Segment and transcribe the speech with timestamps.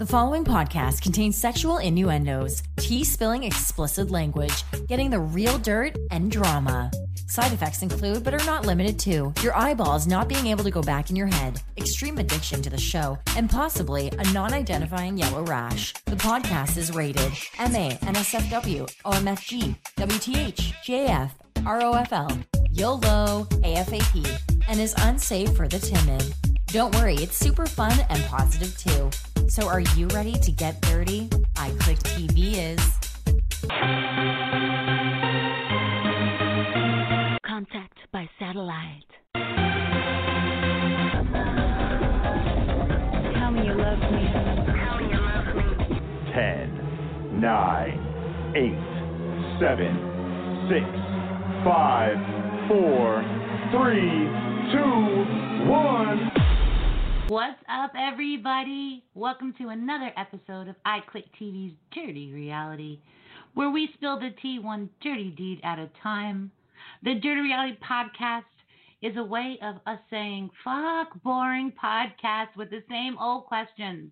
[0.00, 6.30] The following podcast contains sexual innuendos, tea spilling explicit language, getting the real dirt, and
[6.30, 6.90] drama.
[7.26, 10.80] Side effects include, but are not limited to, your eyeballs not being able to go
[10.80, 15.44] back in your head, extreme addiction to the show, and possibly a non identifying yellow
[15.44, 15.92] rash.
[16.06, 25.54] The podcast is rated MA, NSFW, OMFG, WTH, JF, ROFL, YOLO, AFAP, and is unsafe
[25.54, 26.24] for the timid.
[26.68, 29.10] Don't worry, it's super fun and positive too.
[29.50, 31.28] So are you ready to get dirty?
[31.56, 32.78] iClick TV is.
[37.44, 39.10] Contact by satellite.
[43.34, 44.30] Tell me you love me.
[46.32, 48.70] 10, 9, 8,
[49.58, 50.86] 7, 6,
[51.64, 52.16] 5,
[52.68, 53.24] 4,
[53.72, 53.98] 3,
[54.70, 54.78] 2,
[55.68, 56.49] 1.
[57.30, 59.04] What's up, everybody?
[59.14, 62.98] Welcome to another episode of iClick TV's Dirty Reality,
[63.54, 66.50] where we spill the tea one dirty deed at a time.
[67.04, 68.50] The Dirty Reality podcast
[69.00, 74.10] is a way of us saying, fuck boring podcasts with the same old questions.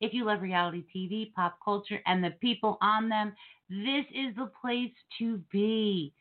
[0.00, 3.34] If you love reality TV, pop culture, and the people on them,
[3.68, 6.14] this is the place to be.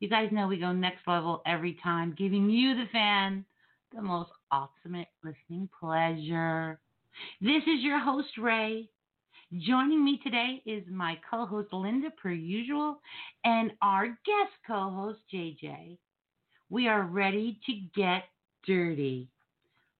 [0.00, 3.46] You guys know we go next level every time, giving you, the fan,
[3.94, 6.80] the most ultimate listening pleasure.
[7.40, 8.88] This is your host, Ray.
[9.52, 13.00] Joining me today is my co host, Linda, per usual,
[13.44, 15.98] and our guest co host, JJ.
[16.68, 18.24] We are ready to get
[18.64, 19.28] dirty.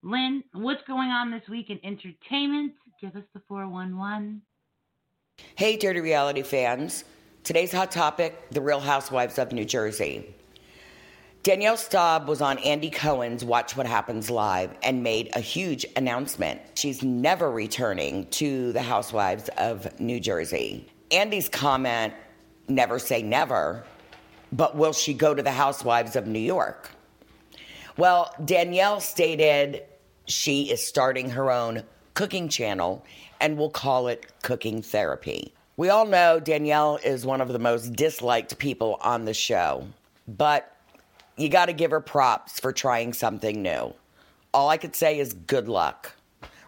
[0.03, 2.73] Lynn, what's going on this week in entertainment?
[3.01, 4.41] Give us the 411.
[5.55, 7.03] Hey, Dirty Reality fans.
[7.43, 10.33] Today's hot topic The Real Housewives of New Jersey.
[11.43, 16.61] Danielle Staub was on Andy Cohen's Watch What Happens Live and made a huge announcement.
[16.75, 20.85] She's never returning to the Housewives of New Jersey.
[21.09, 22.13] Andy's comment,
[22.67, 23.83] never say never,
[24.51, 26.91] but will she go to the Housewives of New York?
[27.97, 29.81] Well, Danielle stated
[30.27, 31.81] she is starting her own
[32.13, 33.03] cooking channel
[33.39, 35.55] and will call it Cooking Therapy.
[35.75, 39.87] We all know Danielle is one of the most disliked people on the show,
[40.27, 40.77] but
[41.37, 43.93] you got to give her props for trying something new.
[44.53, 46.13] All I could say is good luck.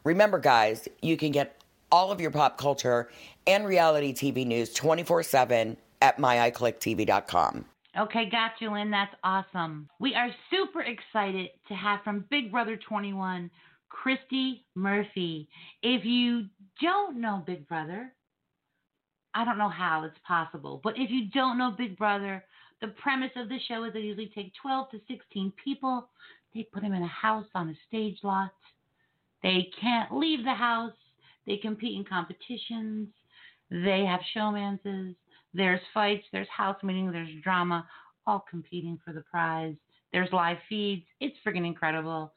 [0.03, 3.09] Remember, guys, you can get all of your pop culture
[3.45, 7.65] and reality TV news 24 7 at myiclicktv.com.
[7.97, 8.89] Okay, got you, Lynn.
[8.89, 9.87] That's awesome.
[9.99, 13.51] We are super excited to have from Big Brother 21,
[13.89, 15.47] Christie Murphy.
[15.83, 16.47] If you
[16.81, 18.11] don't know Big Brother,
[19.35, 22.43] I don't know how it's possible, but if you don't know Big Brother,
[22.83, 26.09] the premise of the show is they usually take 12 to 16 people,
[26.53, 28.51] they put them in a house on a stage lot.
[29.41, 30.91] They can't leave the house.
[31.47, 33.07] They compete in competitions.
[33.71, 35.15] They have showmances.
[35.53, 36.25] There's fights.
[36.33, 37.13] There's house meetings.
[37.13, 37.87] There's drama,
[38.27, 39.75] all competing for the prize.
[40.11, 41.05] There's live feeds.
[41.21, 42.33] It's freaking incredible.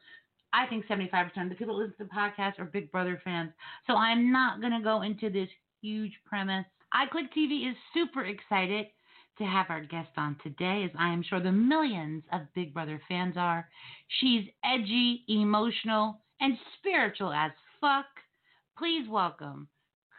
[0.53, 3.51] I think 75% of the people that listen to the podcast are Big Brother fans.
[3.89, 5.49] So I'm not going to go into this
[5.83, 6.65] huge premise.
[6.95, 8.87] iClick TV is super excited
[9.39, 13.01] to have our guest on today, as I am sure the millions of Big Brother
[13.09, 13.69] fans are.
[14.21, 18.07] She's edgy, emotional, and spiritual as fuck.
[18.79, 19.69] Please welcome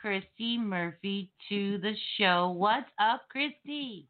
[0.02, 2.50] Christie Murphy to the show.
[2.56, 4.08] What's up, Christie?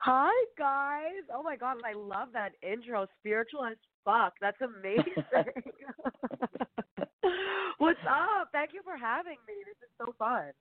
[0.00, 1.24] Hi, guys.
[1.34, 3.06] Oh my God, I love that intro.
[3.20, 4.34] Spiritual as fuck.
[4.40, 5.04] That's amazing.
[7.78, 8.48] What's up?
[8.52, 9.54] Thank you for having me.
[9.66, 10.52] This is so fun.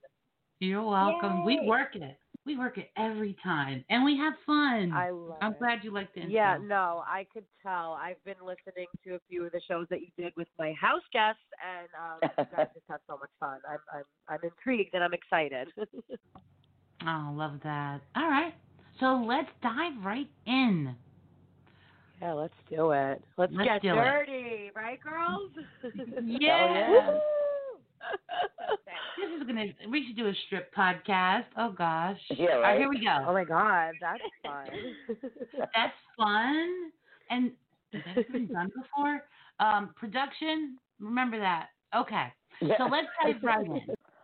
[0.59, 1.39] You're welcome.
[1.39, 1.59] Yay.
[1.59, 2.17] We work it.
[2.45, 4.91] We work it every time, and we have fun.
[4.93, 5.59] I love I'm it.
[5.59, 6.35] glad you liked the intro.
[6.35, 7.93] Yeah, no, I could tell.
[7.99, 11.01] I've been listening to a few of the shows that you did with my house
[11.11, 13.57] guests, and um, you guys just have so much fun.
[13.67, 15.69] I'm, I'm, I'm intrigued and I'm excited.
[17.07, 17.99] Oh, love that.
[18.15, 18.53] All right.
[18.99, 20.95] So let's dive right in.
[22.21, 23.21] yeah, let's do it.
[23.37, 23.95] Let's, Let's get do it.
[24.03, 25.51] dirty, right, girls?
[26.25, 27.19] Yeah.
[29.17, 29.65] This is gonna.
[29.89, 31.45] We should do a strip podcast.
[31.57, 32.19] Oh gosh.
[32.29, 32.79] Yeah, All right, right?
[32.79, 33.25] here we go.
[33.27, 34.67] Oh my God, that's fun.
[35.75, 36.91] That's fun.
[37.29, 37.51] And
[38.15, 39.23] has been done before?
[39.59, 40.77] Um, production.
[40.99, 41.67] Remember that.
[41.95, 42.27] Okay.
[42.61, 43.81] So let's dive right in.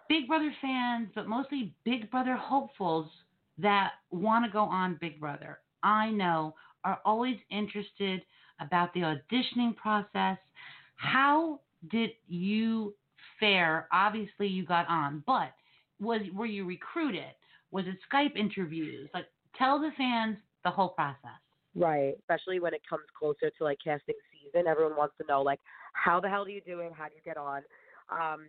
[0.09, 3.09] Big Brother fans, but mostly Big Brother hopefuls
[3.57, 5.59] that want to go on Big Brother.
[5.83, 6.53] I know
[6.83, 8.21] are always interested
[8.59, 10.37] about the auditioning process.
[10.95, 12.93] How did you
[13.41, 13.89] fare?
[13.91, 15.51] Obviously, you got on, but
[15.99, 17.33] was were you recruited?
[17.71, 19.09] Was it Skype interviews?
[19.13, 19.25] Like,
[19.57, 21.41] tell the fans the whole process.
[21.75, 22.13] Right.
[22.19, 25.59] Especially when it comes closer to like casting season, everyone wants to know like
[25.93, 26.93] how the hell do you do it?
[26.95, 27.61] How do you get on?
[28.09, 28.47] Um,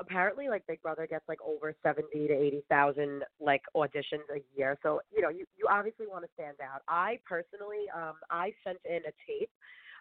[0.00, 4.78] apparently like Big Brother gets like over seventy to eighty thousand like auditions a year.
[4.82, 6.82] So you know you you obviously want to stand out.
[6.88, 9.50] I personally um I sent in a tape.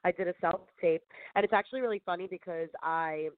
[0.05, 1.01] I did a self tape,
[1.35, 3.29] and it's actually really funny because I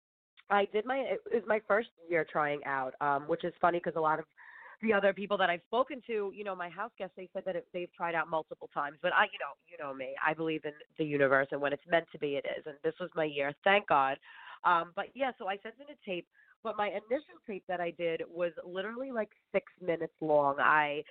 [0.49, 3.95] I did my it was my first year trying out, um, which is funny because
[3.97, 4.25] a lot of
[4.81, 7.55] the other people that I've spoken to, you know, my house guests, they said that
[7.55, 8.97] it, they've tried out multiple times.
[9.01, 11.83] But I, you know, you know me, I believe in the universe, and when it's
[11.89, 12.65] meant to be, it is.
[12.65, 14.17] And this was my year, thank God.
[14.63, 16.27] Um, but yeah, so I sent in a tape.
[16.63, 20.55] But my initial tape that I did was literally like six minutes long.
[20.59, 21.03] I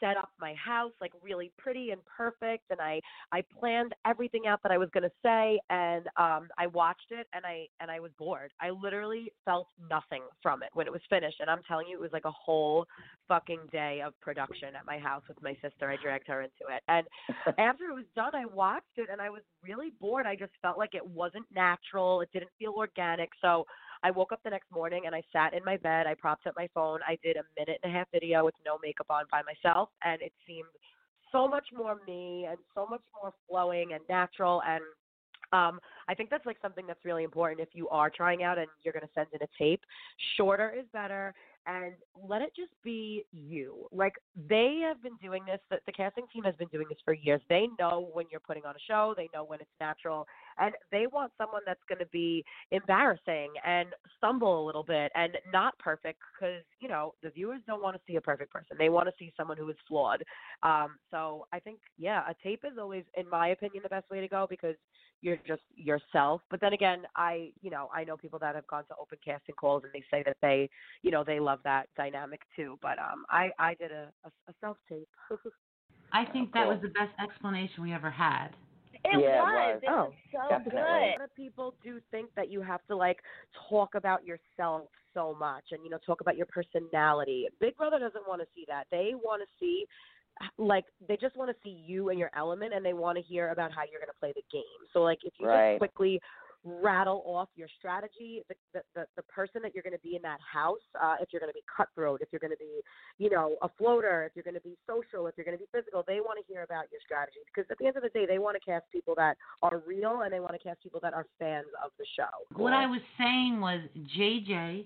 [0.00, 3.00] set up my house like really pretty and perfect and I
[3.32, 7.26] I planned everything out that I was going to say and um I watched it
[7.32, 8.52] and I and I was bored.
[8.60, 12.00] I literally felt nothing from it when it was finished and I'm telling you it
[12.00, 12.86] was like a whole
[13.28, 15.90] fucking day of production at my house with my sister.
[15.90, 16.82] I dragged her into it.
[16.88, 17.06] And
[17.58, 20.26] after it was done I watched it and I was really bored.
[20.26, 22.20] I just felt like it wasn't natural.
[22.22, 23.30] It didn't feel organic.
[23.40, 23.66] So
[24.02, 26.06] I woke up the next morning and I sat in my bed.
[26.06, 27.00] I propped up my phone.
[27.06, 30.20] I did a minute and a half video with no makeup on by myself, and
[30.22, 30.68] it seemed
[31.32, 34.82] so much more me and so much more flowing and natural and
[35.52, 38.68] um, I think that's like something that's really important if you are trying out and
[38.82, 39.82] you're going to send in a tape.
[40.36, 41.34] Shorter is better
[41.66, 41.92] and
[42.28, 43.86] let it just be you.
[43.92, 44.14] Like
[44.48, 47.40] they have been doing this, the, the casting team has been doing this for years.
[47.48, 50.26] They know when you're putting on a show, they know when it's natural,
[50.58, 55.36] and they want someone that's going to be embarrassing and stumble a little bit and
[55.52, 58.76] not perfect because, you know, the viewers don't want to see a perfect person.
[58.78, 60.22] They want to see someone who is flawed.
[60.62, 64.20] Um, so I think, yeah, a tape is always, in my opinion, the best way
[64.20, 64.76] to go because
[65.22, 66.42] you're just yourself.
[66.50, 69.54] But then again, I, you know, I know people that have gone to open casting
[69.54, 70.68] calls and they say that they,
[71.02, 72.78] you know, they love that dynamic too.
[72.82, 75.08] But um, I, I did a, a, a self tape.
[76.12, 78.48] I think that was the best explanation we ever had.
[79.04, 79.52] It Yeah, it was.
[79.52, 79.82] was.
[79.82, 80.80] It Oh, was so definitely.
[80.80, 83.18] a lot of people do think that you have to like
[83.68, 87.46] talk about yourself so much and you know talk about your personality.
[87.60, 88.86] Big Brother doesn't want to see that.
[88.90, 89.86] They want to see
[90.58, 93.50] like they just want to see you and your element and they want to hear
[93.50, 94.62] about how you're going to play the game.
[94.92, 95.74] So like if you Right.
[95.74, 96.20] just quickly
[96.62, 100.22] rattle off your strategy, the the the, the person that you're going to be in
[100.22, 102.80] that house, uh, if you're going to be cutthroat, if you're going to be,
[103.18, 105.68] you know, a floater, if you're going to be social, if you're going to be
[105.72, 108.26] physical, they want to hear about your strategy because at the end of the day,
[108.26, 111.14] they want to cast people that are real and they want to cast people that
[111.14, 112.44] are fans of the show.
[112.54, 113.80] What I was saying was
[114.16, 114.84] JJ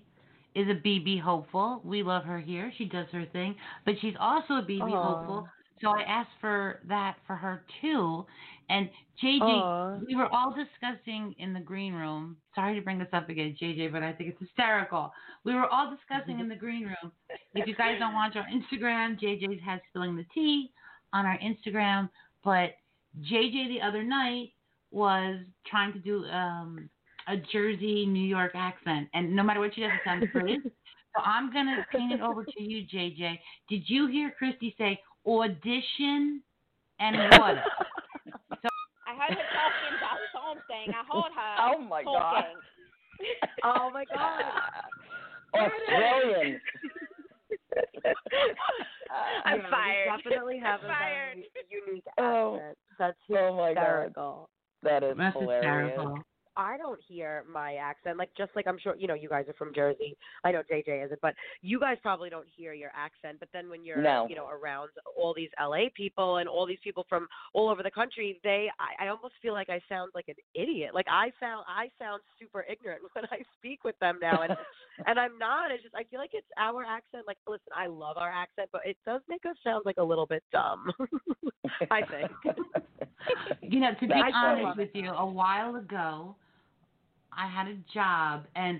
[0.55, 1.81] is a BB hopeful.
[1.83, 2.71] We love her here.
[2.77, 3.55] She does her thing,
[3.85, 5.15] but she's also a BB Aw.
[5.15, 5.47] hopeful.
[5.81, 8.25] So I asked for that for her too.
[8.69, 8.89] And
[9.21, 9.99] JJ, Aw.
[10.07, 12.37] we were all discussing in the green room.
[12.55, 15.11] Sorry to bring this up again, JJ, but I think it's hysterical.
[15.43, 17.11] We were all discussing in the green room.
[17.53, 20.71] If you guys don't watch our Instagram, JJ has spilling the tea
[21.13, 22.09] on our Instagram.
[22.43, 22.71] But
[23.21, 24.53] JJ the other night
[24.91, 26.89] was trying to do um,
[27.27, 30.61] a Jersey, New York accent, and no matter what she does, it sounds great.
[30.63, 33.39] so I'm gonna paint it over to you, JJ.
[33.69, 36.41] Did you hear Christie say audition
[36.99, 37.57] and what?
[39.07, 40.93] I heard her talking about something.
[40.93, 42.43] I heard her Oh my God.
[43.63, 44.43] Oh my god.
[45.55, 46.59] Australian.
[49.45, 50.19] I'm Yeah, fired.
[50.23, 51.35] You definitely have a Fired.
[51.35, 51.47] very
[51.87, 52.55] unique Oh.
[52.57, 52.77] accent.
[52.99, 53.83] That's Oh my God.
[53.83, 54.49] hysterical.
[54.83, 55.91] That is That's hilarious.
[55.91, 56.23] hysterical.
[56.57, 58.17] I don't hear my accent.
[58.17, 60.17] Like just like I'm sure you know you guys are from Jersey.
[60.43, 63.37] I know JJ isn't, but you guys probably don't hear your accent.
[63.39, 64.27] But then when you're No.
[64.29, 67.91] you know around all these LA people and all these people from all over the
[67.91, 70.93] country, they I, I almost feel like I sound like an idiot.
[70.93, 74.55] Like I sound I sound super ignorant when I speak with them now, and
[75.07, 75.71] and I'm not.
[75.71, 77.25] It's just I feel like it's our accent.
[77.27, 80.25] Like listen, I love our accent, but it does make us sound like a little
[80.25, 80.91] bit dumb.
[81.91, 82.31] I think.
[83.61, 86.35] You know, to be That's honest with you, a while ago,
[87.37, 88.79] I had a job, and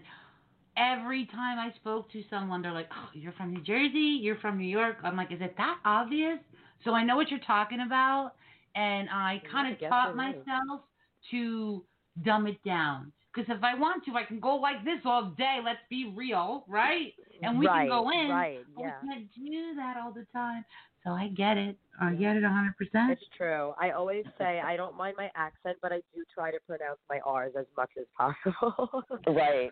[0.78, 4.20] every time I spoke to someone, they're like, "Oh, you're from New Jersey?
[4.22, 6.40] You're from New York?" I'm like, "Is it that obvious?"
[6.84, 8.34] So I know what you're talking about,
[8.76, 10.82] and I kind of taught myself
[11.32, 11.84] to
[12.24, 13.12] dumb it down.
[13.34, 15.60] Because if I want to, I can go like this all day.
[15.64, 17.14] Let's be real, right?
[17.44, 18.30] And we right, can go in.
[18.30, 18.60] Right.
[18.76, 18.94] But Yeah.
[19.02, 20.64] we can't do that all the time.
[21.06, 21.78] So I get it.
[22.02, 22.72] I get it 100%.
[23.12, 23.74] It's true.
[23.80, 27.20] I always say I don't mind my accent, but I do try to pronounce my
[27.26, 29.04] R's as much as possible.
[29.28, 29.72] right.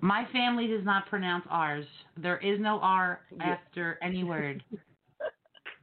[0.00, 1.84] My family does not pronounce R's.
[2.16, 4.62] There is no R after any word.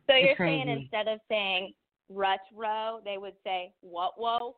[0.10, 1.74] So you're It's saying instead of saying
[2.10, 4.56] rut row, they would say what whoa?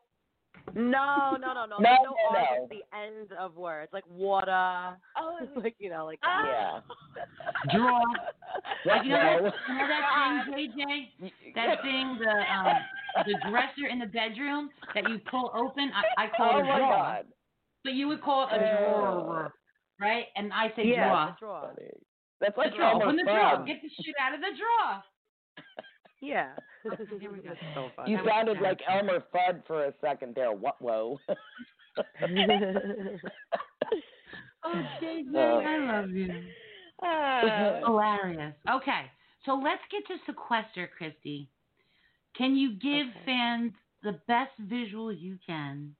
[0.74, 1.78] No, no, no, no.
[1.78, 2.62] No, There's no no, R's no.
[2.64, 6.82] at the end of words, like water, Oh, like you know, like Ah.
[7.16, 7.74] Yeah.
[7.76, 8.00] Draw.
[8.84, 11.54] What You know that, you know that thing, JJ?
[11.54, 12.76] That thing, the um,
[13.26, 15.90] the dresser in the bedroom that you pull open.
[15.94, 17.24] I, I call Oh it a my drawer, God.
[17.84, 19.54] but you would call it a Uh, drawer.
[20.00, 20.26] right?
[20.36, 21.26] And I say yeah, draw.
[21.26, 21.60] the draw.
[21.74, 21.90] Funny.
[22.40, 22.96] That's The like draw.
[23.02, 23.56] Open the draw.
[23.58, 23.66] Fudd.
[23.66, 25.02] Get the shit out of the draw.
[26.20, 26.50] Yeah.
[27.20, 27.50] Here we go.
[27.74, 28.12] So funny.
[28.12, 30.52] You That sounded like Elmer Fudd for a second there.
[30.52, 30.76] What?
[30.80, 31.18] Whoa.
[34.62, 36.30] Oh, JJ, Uh, I love you.
[37.02, 38.54] Uh, Hilarious.
[38.70, 39.10] Okay,
[39.46, 41.48] so let's get to sequester, Christie.
[42.36, 43.24] Can you give Okay.
[43.24, 43.72] fans
[44.02, 45.96] the best visual you can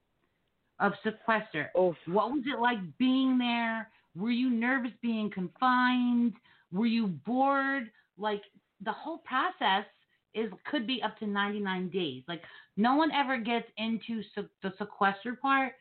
[0.78, 1.70] of sequester?
[1.78, 1.96] Oof.
[2.06, 3.88] What was it like being there?
[4.14, 6.34] Were you nervous being confined?
[6.70, 7.90] Were you bored?
[8.18, 8.42] Like
[8.82, 9.86] the whole process
[10.34, 12.22] is could be up to 99 days.
[12.28, 12.42] Like
[12.76, 15.72] no one ever gets into se- the sequester part.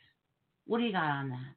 [0.65, 1.55] What do you got on that?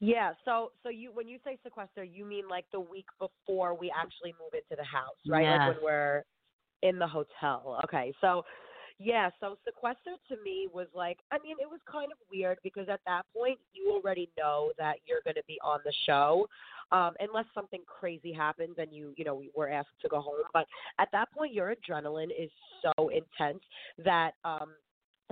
[0.00, 3.92] Yeah, so so you when you say sequester, you mean like the week before we
[3.96, 5.46] actually move into the house, right?
[5.46, 6.24] Like when we're
[6.82, 7.80] in the hotel.
[7.84, 8.12] Okay.
[8.20, 8.44] So
[8.98, 12.88] yeah, so sequester to me was like I mean, it was kind of weird because
[12.88, 16.48] at that point you already know that you're going to be on the show.
[16.92, 20.42] Um unless something crazy happens and you, you know, we were asked to go home,
[20.52, 20.66] but
[20.98, 22.50] at that point your adrenaline is
[22.82, 23.62] so intense
[24.04, 24.72] that um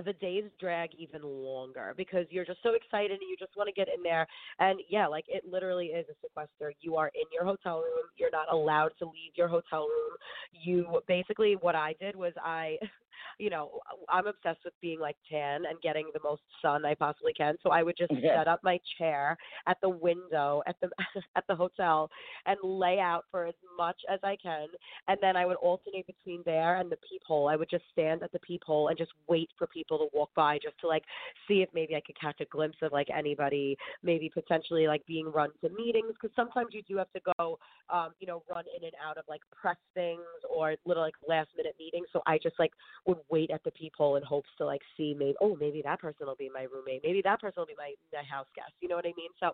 [0.04, 3.72] the days drag even longer because you're just so excited and you just want to
[3.72, 4.26] get in there.
[4.58, 6.72] And yeah, like it literally is a sequester.
[6.80, 8.08] You are in your hotel room.
[8.16, 10.16] You're not allowed to leave your hotel room.
[10.52, 12.78] You basically, what I did was I,
[13.38, 17.32] you know, I'm obsessed with being like tan and getting the most sun I possibly
[17.32, 17.56] can.
[17.62, 18.40] So I would just Yeah.
[18.40, 19.36] set up my chair
[19.66, 20.90] at the window at the
[21.36, 22.10] at the hotel
[22.46, 24.68] and lay out for as much as I can
[25.08, 27.48] and then I would alternate between there and the peephole.
[27.48, 30.58] I would just stand at the peephole and just wait for people to walk by
[30.62, 31.04] just to like
[31.48, 35.30] see if maybe I could catch a glimpse of like anybody maybe potentially like being
[35.30, 37.58] run to meetings because sometimes you do have to go
[37.92, 41.48] um you know run in and out of like press things or little like last
[41.56, 42.72] minute meetings so I just like
[43.06, 46.26] would wait at the peephole in hopes to like see maybe oh maybe that person
[46.26, 48.96] will be my roommate maybe that person will be my my house guest you know
[48.96, 49.50] what I mean so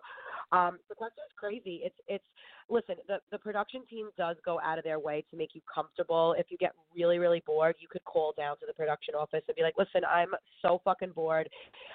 [0.55, 2.25] um the question is crazy it's it's
[2.69, 6.35] listen, the the production team does go out of their way to make you comfortable.
[6.37, 9.55] If you get really really bored, you could call down to the production office and
[9.55, 11.49] be like, "Listen, I'm so fucking bored,"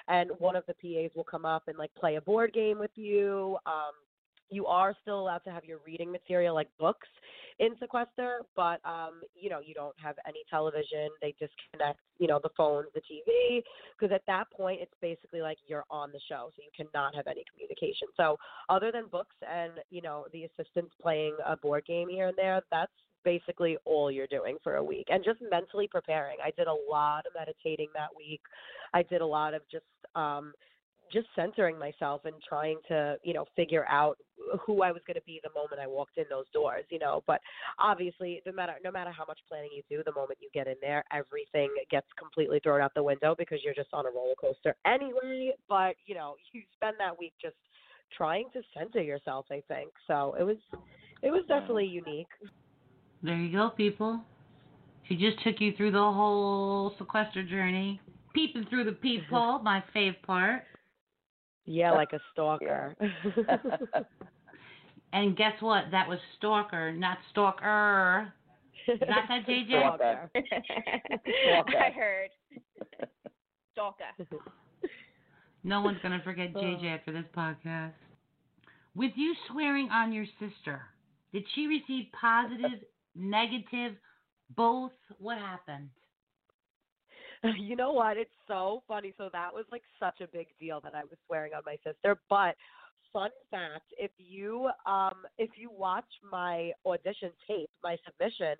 [0.07, 2.91] and one of the PAs will come up and like play a board game with
[2.95, 3.57] you.
[3.65, 3.93] Um,
[4.53, 7.07] you are still allowed to have your reading material like books
[7.59, 11.09] in sequester but um you know you don't have any television.
[11.21, 13.61] They disconnect you know the phones the tv
[13.97, 17.27] because at that point it's basically like you're on the show so you cannot have
[17.27, 18.07] any communication.
[18.17, 18.37] So
[18.69, 22.61] other than books and you know the assistants playing a board game here and there
[22.71, 22.91] that's
[23.23, 25.07] basically all you're doing for a week.
[25.09, 26.37] And just mentally preparing.
[26.43, 28.41] I did a lot of meditating that week.
[28.93, 30.53] I did a lot of just um
[31.13, 34.17] just centering myself and trying to you know figure out
[34.65, 37.23] who I was going to be the moment I walked in those doors you know
[37.27, 37.39] but
[37.79, 40.75] obviously no matter no matter how much planning you do the moment you get in
[40.81, 44.75] there everything gets completely thrown out the window because you're just on a roller coaster
[44.85, 47.55] anyway but you know you spend that week just
[48.17, 50.57] trying to center yourself I think so it was
[51.21, 52.27] it was definitely unique
[53.23, 54.19] There you go, people.
[55.07, 58.01] She just took you through the whole sequester journey.
[58.33, 60.63] Peeping through the peephole, my fave part.
[61.65, 62.95] Yeah like a stalker
[65.13, 65.85] And guess what?
[65.91, 68.33] That was stalker, not stalker.
[68.87, 69.69] Not that, JJ?
[69.69, 70.31] Stalker.
[70.35, 72.29] I heard.
[73.71, 74.03] Stalker.
[75.63, 76.87] No one's going to forget JJ oh.
[76.87, 77.93] after this podcast.
[78.95, 80.81] With you swearing on your sister,
[81.31, 82.79] did she receive positive,
[83.15, 83.93] negative,
[84.55, 84.91] both?
[85.19, 85.89] What happened?
[87.59, 88.17] you know what?
[88.17, 89.13] It's so funny.
[89.17, 92.17] So that was like such a big deal that I was swearing on my sister.
[92.29, 92.55] But
[93.11, 98.55] fun fact, if you um if you watch my audition tape, my submission,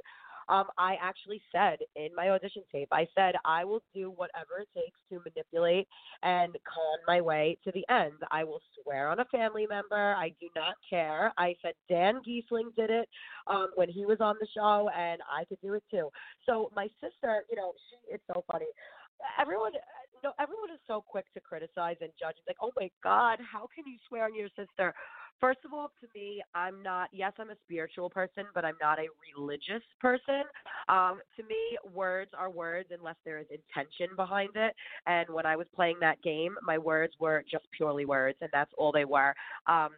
[0.49, 4.69] um, I actually said in my audition tape, I said I will do whatever it
[4.73, 5.87] takes to manipulate
[6.21, 8.13] and con my way to the end.
[8.31, 10.15] I will swear on a family member.
[10.15, 11.33] I do not care.
[11.37, 13.09] I said Dan Gheesling did it
[13.47, 16.09] um, when he was on the show, and I could do it too.
[16.45, 18.65] So my sister, you know, she it's so funny.
[19.39, 19.71] Everyone,
[20.23, 22.35] no, everyone is so quick to criticize and judge.
[22.37, 24.93] It's like, oh my God, how can you swear on your sister?
[25.39, 27.09] First of all, to me, I'm not.
[27.11, 30.43] Yes, I'm a spiritual person, but I'm not a religious person.
[30.87, 34.73] Um, to me, words are words unless there is intention behind it.
[35.05, 38.71] And when I was playing that game, my words were just purely words, and that's
[38.77, 39.33] all they were.
[39.67, 39.89] Um,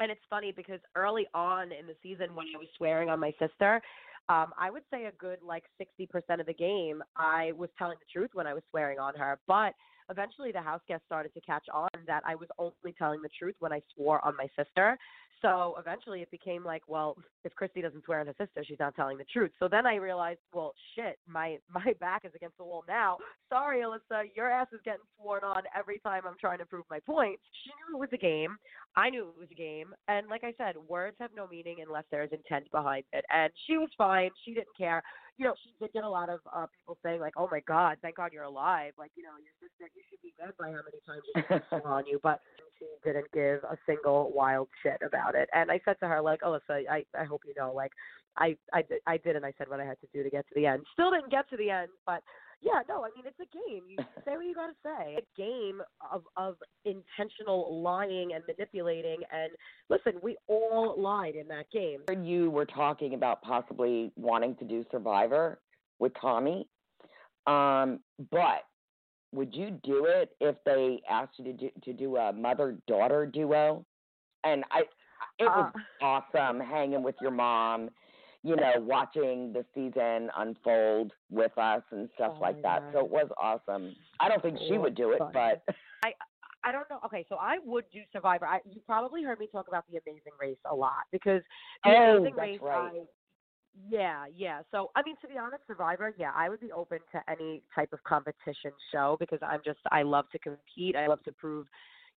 [0.00, 3.32] and it's funny because early on in the season, when I was swearing on my
[3.38, 3.80] sister,
[4.28, 8.06] um, I would say a good like 60% of the game, I was telling the
[8.12, 9.38] truth when I was swearing on her.
[9.46, 9.74] But
[10.10, 13.54] eventually the house guests started to catch on that I was only telling the truth
[13.60, 14.98] when I swore on my sister.
[15.42, 18.94] So eventually it became like, well, if Christie doesn't swear on her sister, she's not
[18.94, 19.50] telling the truth.
[19.58, 23.18] So then I realized, well, shit, my my back is against the wall now.
[23.48, 27.00] Sorry, Alyssa, your ass is getting sworn on every time I'm trying to prove my
[27.00, 27.38] point.
[27.64, 28.56] She knew it was a game.
[28.96, 29.94] I knew it was a game.
[30.08, 33.24] And like I said, words have no meaning unless there's intent behind it.
[33.32, 34.30] And she was fine.
[34.44, 35.02] She didn't care.
[35.38, 37.96] You know, she did get a lot of uh, people saying like, "Oh my God,
[38.02, 40.84] thank God you're alive." Like, you know, your sister, you should be dead by how
[40.84, 42.20] many times she swore on you.
[42.22, 42.40] But
[42.78, 45.48] she didn't give a single wild shit about it.
[45.54, 47.92] And I said to her like, "Alyssa, I I hope you know, like,
[48.36, 50.54] I I I did and I said what I had to do to get to
[50.54, 50.84] the end.
[50.92, 52.22] Still didn't get to the end, but."
[52.62, 53.84] Yeah, no, I mean it's a game.
[53.88, 53.96] You
[54.26, 55.16] say what you gotta say.
[55.16, 55.80] A game
[56.12, 59.20] of of intentional lying and manipulating.
[59.32, 59.52] And
[59.88, 62.02] listen, we all lied in that game.
[62.22, 65.58] you were talking about possibly wanting to do Survivor
[65.98, 66.68] with Tommy.
[67.46, 68.64] Um, but
[69.32, 73.26] would you do it if they asked you to do to do a mother daughter
[73.26, 73.84] duo?
[74.44, 74.82] And I,
[75.38, 76.04] it was uh.
[76.04, 77.90] awesome hanging with your mom,
[78.42, 82.82] you know, watching the season unfold with us and stuff Oh like that.
[82.92, 83.94] So it was awesome.
[84.20, 85.62] I don't think she oh, would do it, but
[86.02, 86.12] I
[86.62, 87.00] I don't know.
[87.06, 88.46] Okay, so I would do Survivor.
[88.46, 91.42] I, you probably heard me talk about the Amazing Race a lot because
[91.84, 92.60] the Oh, Amazing that's Race.
[92.62, 92.90] right.
[92.94, 93.00] I,
[93.88, 94.60] yeah, yeah.
[94.70, 96.12] So I mean, to be honest, Survivor.
[96.18, 100.02] Yeah, I would be open to any type of competition show because I'm just I
[100.02, 100.96] love to compete.
[100.96, 101.66] I love to prove.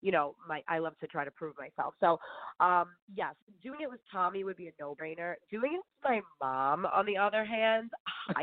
[0.04, 1.94] You know, my I love to try to prove myself.
[2.02, 2.20] So,
[2.60, 3.34] um, yes,
[3.64, 5.36] doing it with Tommy would be a no-brainer.
[5.50, 7.90] Doing it with my mom, on the other hand,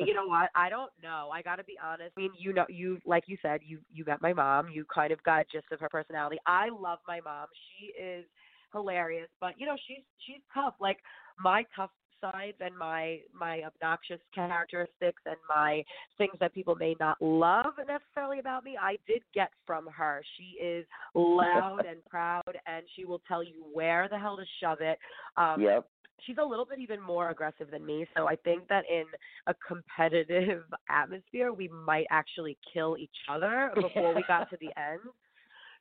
[0.04, 0.48] you know what?
[0.56, 1.28] I don't know.
[1.32, 2.14] I got to be honest.
[2.16, 4.70] I mean, you know, you like you said, you you met my mom.
[4.70, 6.38] You kind of got gist of her personality.
[6.46, 7.46] I love my mom.
[7.78, 8.24] She is
[8.72, 10.74] hilarious, but you know, she's she's tough.
[10.80, 10.98] Like
[11.38, 11.90] my tough
[12.20, 15.82] sides and my my obnoxious characteristics and my
[16.18, 20.22] things that people may not love necessarily about me, I did get from her.
[20.36, 24.80] She is loud and proud, and she will tell you where the hell to shove
[24.80, 24.98] it.
[25.36, 25.86] Um, yep.
[26.26, 28.06] she's a little bit even more aggressive than me.
[28.16, 29.04] So I think that in
[29.46, 35.00] a competitive atmosphere, we might actually kill each other before we got to the end.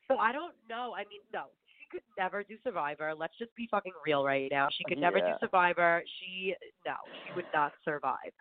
[0.08, 0.93] So I don't know.
[0.96, 1.46] I mean, no,
[1.91, 3.13] could never do Survivor.
[3.17, 4.67] Let's just be fucking real right now.
[4.75, 6.03] She could never do Survivor.
[6.19, 6.55] She
[6.86, 6.93] no,
[7.25, 8.32] she would not survive.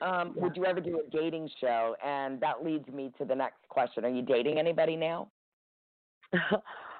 [0.00, 1.94] Um, Would you ever do a dating show?
[2.04, 4.04] And that leads me to the next question.
[4.04, 5.28] Are you dating anybody now?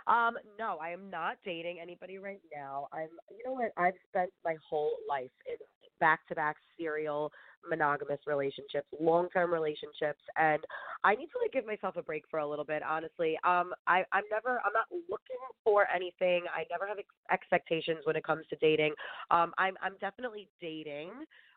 [0.06, 2.88] um, no, I am not dating anybody right now.
[2.92, 3.72] I'm you know what?
[3.76, 5.56] I've spent my whole life in
[6.02, 7.30] back to back serial
[7.70, 10.62] monogamous relationships, long term relationships and
[11.04, 13.38] I need to like give myself a break for a little bit, honestly.
[13.44, 16.42] Um I, I'm never I'm not looking for anything.
[16.52, 18.94] I never have ex- expectations when it comes to dating.
[19.30, 21.10] Um I'm I'm definitely dating.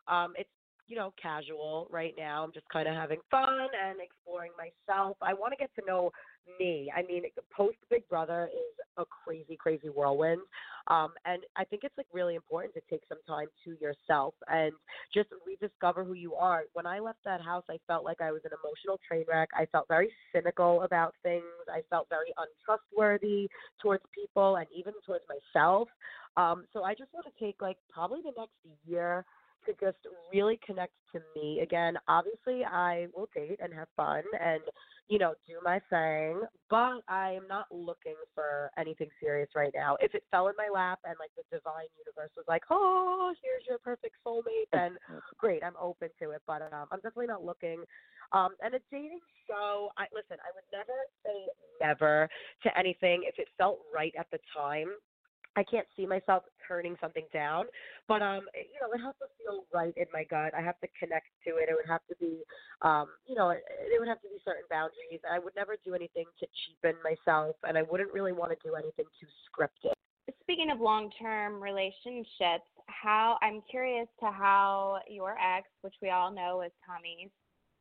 [0.06, 0.55] Um it's
[0.86, 2.44] you know, casual right now.
[2.44, 5.16] I'm just kind of having fun and exploring myself.
[5.20, 6.10] I want to get to know
[6.60, 6.92] me.
[6.96, 10.40] I mean, post Big Brother is a crazy, crazy whirlwind.
[10.88, 14.72] Um, and I think it's like really important to take some time to yourself and
[15.12, 16.62] just rediscover who you are.
[16.74, 19.48] When I left that house, I felt like I was an emotional train wreck.
[19.54, 21.42] I felt very cynical about things.
[21.68, 23.48] I felt very untrustworthy
[23.82, 25.88] towards people and even towards myself.
[26.36, 28.54] Um, so I just want to take like probably the next
[28.86, 29.24] year
[29.66, 29.98] to just
[30.32, 31.94] really connect to me again.
[32.08, 34.62] Obviously, I will date and have fun and,
[35.08, 39.96] you know, do my thing, but I am not looking for anything serious right now.
[40.00, 43.66] If it fell in my lap and like the divine universe was like, "Oh, here's
[43.68, 44.96] your perfect soulmate," then
[45.38, 46.42] great, I'm open to it.
[46.46, 47.84] But um, I'm definitely not looking.
[48.32, 50.38] Um, and a dating show, I listen.
[50.42, 51.46] I would never say
[51.80, 52.28] never
[52.62, 54.88] to anything if it felt right at the time.
[55.56, 57.64] I can't see myself turning something down,
[58.08, 60.52] but um, it- you know, it has to feel right in my gut.
[60.54, 61.68] I have to connect to it.
[61.70, 62.42] It would have to be,
[62.82, 65.20] um, you know, it, it would have to be certain boundaries.
[65.30, 68.74] I would never do anything to cheapen myself, and I wouldn't really want to do
[68.74, 69.92] anything too scripted.
[70.42, 76.62] Speaking of long-term relationships, how I'm curious to how your ex, which we all know
[76.62, 77.30] is Tommy's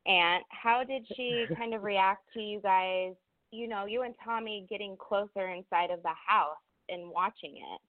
[0.07, 3.13] aunt, how did she kind of react to you guys?
[3.51, 6.57] You know, you and Tommy getting closer inside of the house
[6.89, 7.82] and watching it.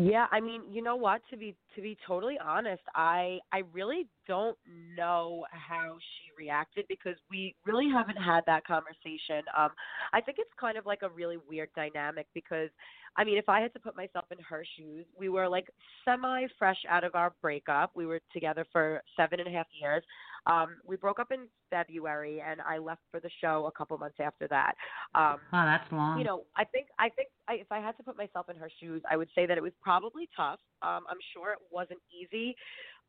[0.00, 1.22] Yeah, I mean, you know what?
[1.30, 4.56] To be to be totally honest, I I really don't
[4.96, 9.42] know how she reacted because we really haven't had that conversation.
[9.56, 9.70] Um,
[10.12, 12.70] I think it's kind of like a really weird dynamic because,
[13.16, 15.68] I mean, if I had to put myself in her shoes, we were like
[16.04, 17.90] semi fresh out of our breakup.
[17.96, 20.04] We were together for seven and a half years.
[20.48, 24.16] Um, we broke up in February, and I left for the show a couple months
[24.18, 24.72] after that.
[25.14, 26.18] Um, Wow, that's long.
[26.18, 28.70] you know, I think I think I, if I had to put myself in her
[28.80, 30.58] shoes, I would say that it was probably tough.
[30.82, 32.56] Um, I'm sure it wasn't easy,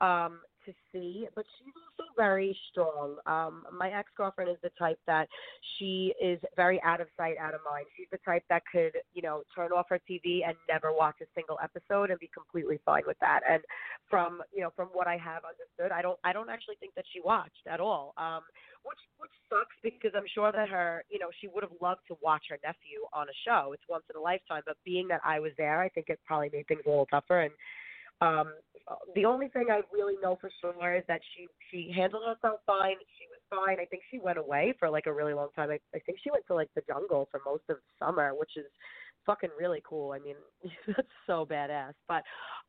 [0.02, 3.16] um, to see, but she's also very strong.
[3.26, 5.28] Um, my ex girlfriend is the type that
[5.78, 7.86] she is very out of sight, out of mind.
[7.98, 11.26] She's the type that could, you know, turn off her TV and never watch a
[11.36, 13.42] single episode and be completely fine with that.
[13.50, 13.64] And
[14.10, 17.06] from, you know, from what I have understood, I don't, I don't actually think that
[17.14, 18.14] she watched at all.
[18.18, 18.42] Um,
[18.84, 22.16] which which sucks because I'm sure that her, you know, she would have loved to
[22.22, 23.74] watch her nephew on a show.
[23.74, 26.50] It's once in a lifetime, but being that I was there, I think it probably
[26.52, 27.42] made things a little tougher.
[27.42, 27.54] And
[28.22, 28.54] um,
[29.16, 32.96] the only thing I really know for sure is that she she handled herself fine.
[33.18, 33.80] She was fine.
[33.80, 35.70] I think she went away for like a really long time.
[35.70, 38.66] I, I think she went to like the jungle for most of summer, which is
[39.26, 40.12] fucking really cool.
[40.12, 40.36] I mean,
[40.88, 41.94] that's so badass.
[42.08, 42.24] But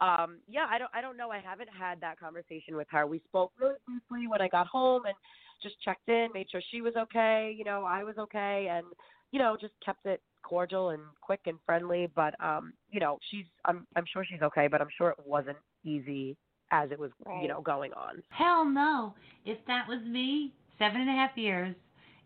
[0.04, 1.30] um yeah, I don't I don't know.
[1.30, 3.06] I haven't had that conversation with her.
[3.06, 5.14] We spoke really briefly when I got home and
[5.62, 8.86] just checked in, made sure she was okay, you know, I was okay and
[9.32, 12.08] you know, just kept it cordial and quick and friendly.
[12.14, 15.58] But um, you know, she's I'm I'm sure she's okay, but I'm sure it wasn't
[15.84, 16.36] easy
[16.70, 17.42] as it was, Right.
[17.42, 18.22] you know, going on.
[18.30, 19.14] Hell no.
[19.44, 21.74] If that was me, seven and a half years,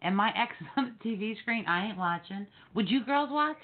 [0.03, 2.47] and my ex is on the TV screen, I ain't watching.
[2.75, 3.57] Would you girls watch?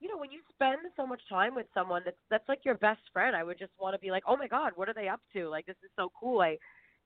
[0.00, 3.00] You know, when you spend so much time with someone that's that's like your best
[3.12, 5.20] friend, I would just want to be like, oh my god, what are they up
[5.34, 5.48] to?
[5.48, 6.40] Like this is so cool.
[6.40, 6.56] I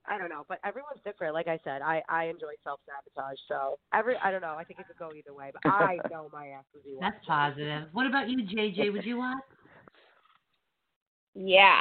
[0.07, 1.35] I don't know, but everyone's different.
[1.35, 3.39] Like I said, I I enjoy self sabotage.
[3.49, 4.55] So every I don't know.
[4.59, 7.17] I think it could go either way, but I know my ass would be That's
[7.27, 7.89] positive.
[7.93, 8.93] What about you, JJ?
[8.93, 9.43] Would you watch?
[11.35, 11.81] Yeah,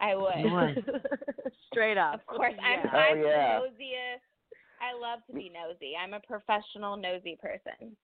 [0.00, 0.84] I would.
[1.72, 2.14] Straight up.
[2.14, 2.90] Of course, I'm, Yeah.
[2.92, 3.60] Oh, I'm yeah.
[3.60, 4.22] the nosiest.
[4.80, 5.94] I love to be nosy.
[6.00, 7.96] I'm a professional nosy person.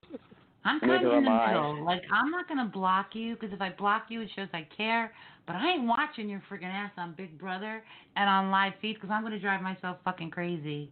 [0.64, 1.84] I'm kind of in the middle.
[1.84, 4.66] Like, I'm not going to block you because if I block you, it shows I
[4.76, 5.12] care.
[5.46, 7.84] But I ain't watching your freaking ass on Big Brother
[8.16, 10.90] and on live feed because I'm going to drive myself fucking crazy.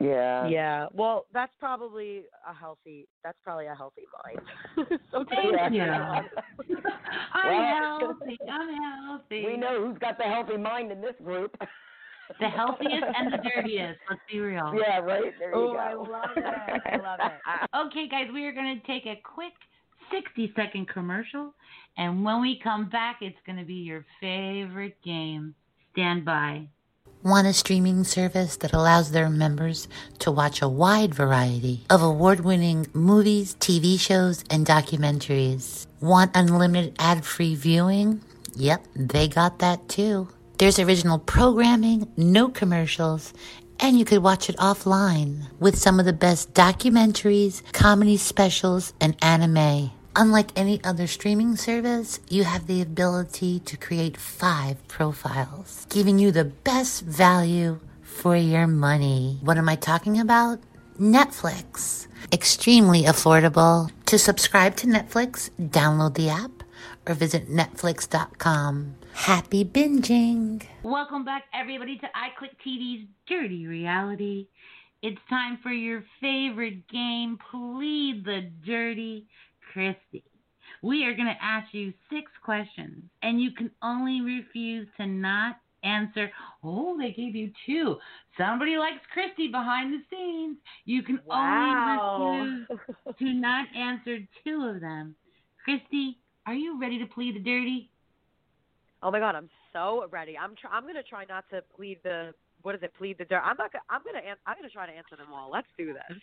[0.00, 0.46] Yeah.
[0.46, 0.86] Yeah.
[0.94, 3.08] Well, that's probably a healthy.
[3.24, 4.40] That's probably a healthy mind.
[5.10, 5.82] so Thank you.
[7.32, 8.38] I'm Well- healthy.
[8.50, 9.44] I'm healthy.
[9.46, 11.54] We know who's got the healthy mind in this group.
[12.40, 13.98] The healthiest and the dirtiest.
[14.08, 14.74] Let's be real.
[14.78, 15.32] Yeah, right.
[15.38, 15.78] There you Oh, go.
[15.78, 16.44] I love it.
[16.44, 17.68] I love it.
[17.86, 19.54] Okay, guys, we are going to take a quick
[20.12, 21.54] 60 second commercial.
[21.96, 25.54] And when we come back, it's going to be your favorite game.
[25.92, 26.68] Stand by.
[27.28, 29.86] Want a streaming service that allows their members
[30.20, 35.86] to watch a wide variety of award winning movies, TV shows, and documentaries?
[36.00, 38.22] Want unlimited ad free viewing?
[38.56, 40.28] Yep, they got that too.
[40.56, 43.34] There's original programming, no commercials,
[43.78, 49.14] and you could watch it offline with some of the best documentaries, comedy specials, and
[49.20, 49.90] anime.
[50.20, 56.32] Unlike any other streaming service, you have the ability to create five profiles, giving you
[56.32, 59.38] the best value for your money.
[59.42, 60.58] What am I talking about?
[60.98, 62.08] Netflix.
[62.32, 63.92] Extremely affordable.
[64.06, 66.64] To subscribe to Netflix, download the app
[67.06, 68.96] or visit netflix.com.
[69.12, 70.66] Happy binging.
[70.82, 74.48] Welcome back, everybody, to iClick TV's Dirty Reality.
[75.00, 79.28] It's time for your favorite game, Plead the Dirty
[79.78, 80.24] Christie.
[80.82, 85.56] We are going to ask you six questions, and you can only refuse to not
[85.84, 86.30] answer.
[86.64, 87.96] Oh, they gave you two.
[88.36, 90.56] Somebody likes Christie behind the scenes.
[90.84, 92.16] You can Wow.
[92.16, 92.68] only refuse
[93.20, 95.14] to not answer two of them.
[95.64, 97.90] Christie, are you ready to plead the dirty?
[99.00, 100.36] Oh my god, I'm so ready.
[100.36, 102.92] I'm try- I'm gonna try not to plead the what is it?
[102.98, 103.42] Plead the dirt.
[103.44, 103.72] I'm not.
[103.72, 104.24] Gonna, I'm gonna.
[104.46, 105.50] I'm gonna try to answer them all.
[105.50, 106.18] Let's do this.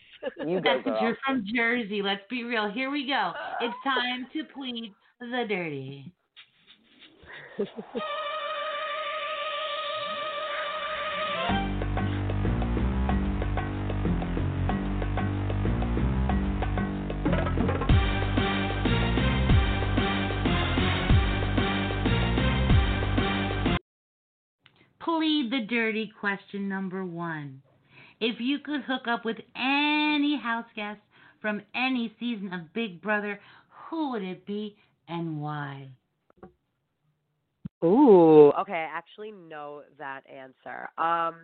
[0.45, 0.97] You go, girl.
[1.01, 2.01] you're from Jersey.
[2.01, 2.69] Let's be real.
[2.69, 3.31] Here we go.
[3.61, 6.11] It's time to plead the dirty.
[25.05, 27.61] Plead the dirty question number one.
[28.19, 30.99] If you could hook up with any house guest
[31.41, 33.39] from any season of Big Brother,
[33.69, 34.75] who would it be
[35.07, 35.89] and why?
[37.83, 38.51] Ooh.
[38.59, 40.89] Okay, I actually know that answer.
[40.97, 41.35] Um,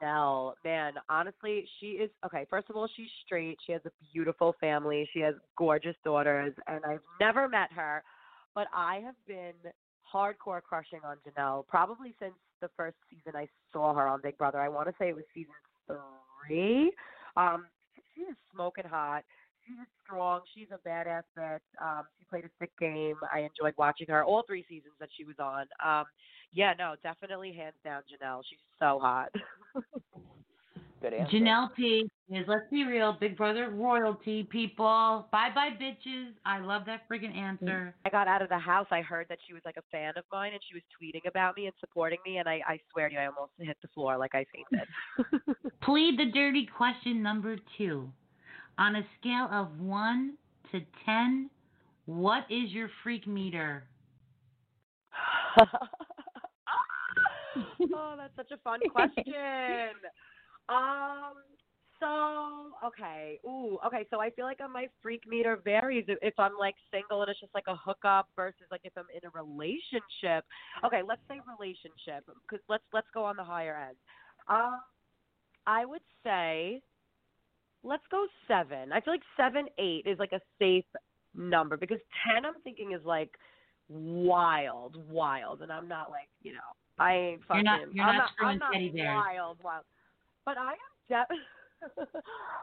[0.00, 2.46] Janelle, man, honestly, she is okay.
[2.48, 3.58] First of all, she's straight.
[3.66, 5.08] She has a beautiful family.
[5.12, 8.04] She has gorgeous daughters, and I've never met her,
[8.54, 9.54] but I have been
[10.14, 14.60] hardcore crushing on Janelle probably since the first season I saw her on Big Brother.
[14.60, 15.52] I want to say it was season
[15.86, 16.92] three.
[17.36, 17.66] Um,
[18.14, 19.22] she is smoking hot.
[19.66, 20.40] She's strong.
[20.54, 21.60] She's a badass bitch.
[21.80, 23.16] Um, she played a sick game.
[23.32, 25.66] I enjoyed watching her all three seasons that she was on.
[25.84, 26.04] Um,
[26.52, 28.42] yeah, no, definitely hands down Janelle.
[28.48, 29.28] She's so hot.
[31.00, 31.36] Good answer.
[31.36, 35.26] Janelle P is let's be real, Big Brother royalty people.
[35.32, 36.32] Bye bye bitches.
[36.44, 37.94] I love that friggin' answer.
[37.96, 38.86] Mm, I got out of the house.
[38.90, 41.56] I heard that she was like a fan of mine, and she was tweeting about
[41.56, 42.36] me and supporting me.
[42.36, 44.86] And I, I swear to you, I almost hit the floor like I fainted.
[45.82, 48.10] Plead the dirty question number two.
[48.78, 50.34] On a scale of one
[50.72, 51.48] to ten,
[52.04, 53.84] what is your freak meter?
[57.94, 59.24] oh, that's such a fun question.
[60.70, 61.34] Um,
[61.98, 64.06] so okay, ooh, okay.
[64.10, 67.40] So I feel like on my freak meter varies if- I'm like single and it's
[67.40, 70.44] just like a hookup versus like if I'm in a relationship.
[70.84, 73.96] Okay, let's say relationship because let's let's go on the higher end.
[74.48, 74.80] Um,
[75.66, 76.80] I would say
[77.82, 78.92] let's go seven.
[78.92, 80.84] I feel like seven, eight is like a safe
[81.34, 83.30] number because ten I'm thinking is like
[83.90, 86.58] wild, wild, and I'm not like you know
[86.98, 87.64] I ain't fucking.
[87.64, 88.72] You're not- you're I'm not not, I'm not
[89.16, 89.84] wild, wild.
[90.44, 90.76] But I am
[91.08, 91.36] de-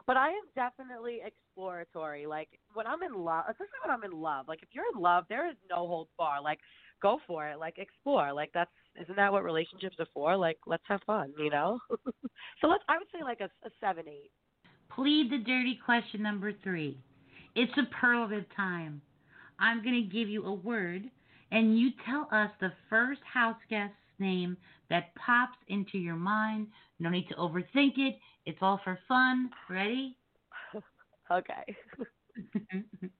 [0.06, 2.26] but I am definitely exploratory.
[2.26, 4.46] Like when I'm in love, especially when I'm in love.
[4.48, 6.42] Like if you're in love, there is no holds bar.
[6.42, 6.58] Like
[7.02, 7.58] go for it.
[7.58, 8.32] Like explore.
[8.32, 10.36] Like that's isn't that what relationships are for?
[10.36, 11.32] Like let's have fun.
[11.38, 11.78] You know.
[12.60, 12.84] so let's.
[12.88, 14.30] I would say like a, a seven, eight.
[14.94, 16.98] Plead the dirty question number three.
[17.54, 19.00] It's a superlative time.
[19.58, 21.02] I'm to give you a word,
[21.50, 24.56] and you tell us the first house guest's name
[24.90, 26.68] that pops into your mind.
[27.00, 28.16] No need to overthink it.
[28.46, 29.50] It's all for fun.
[29.68, 30.16] Ready?
[31.30, 31.76] Okay.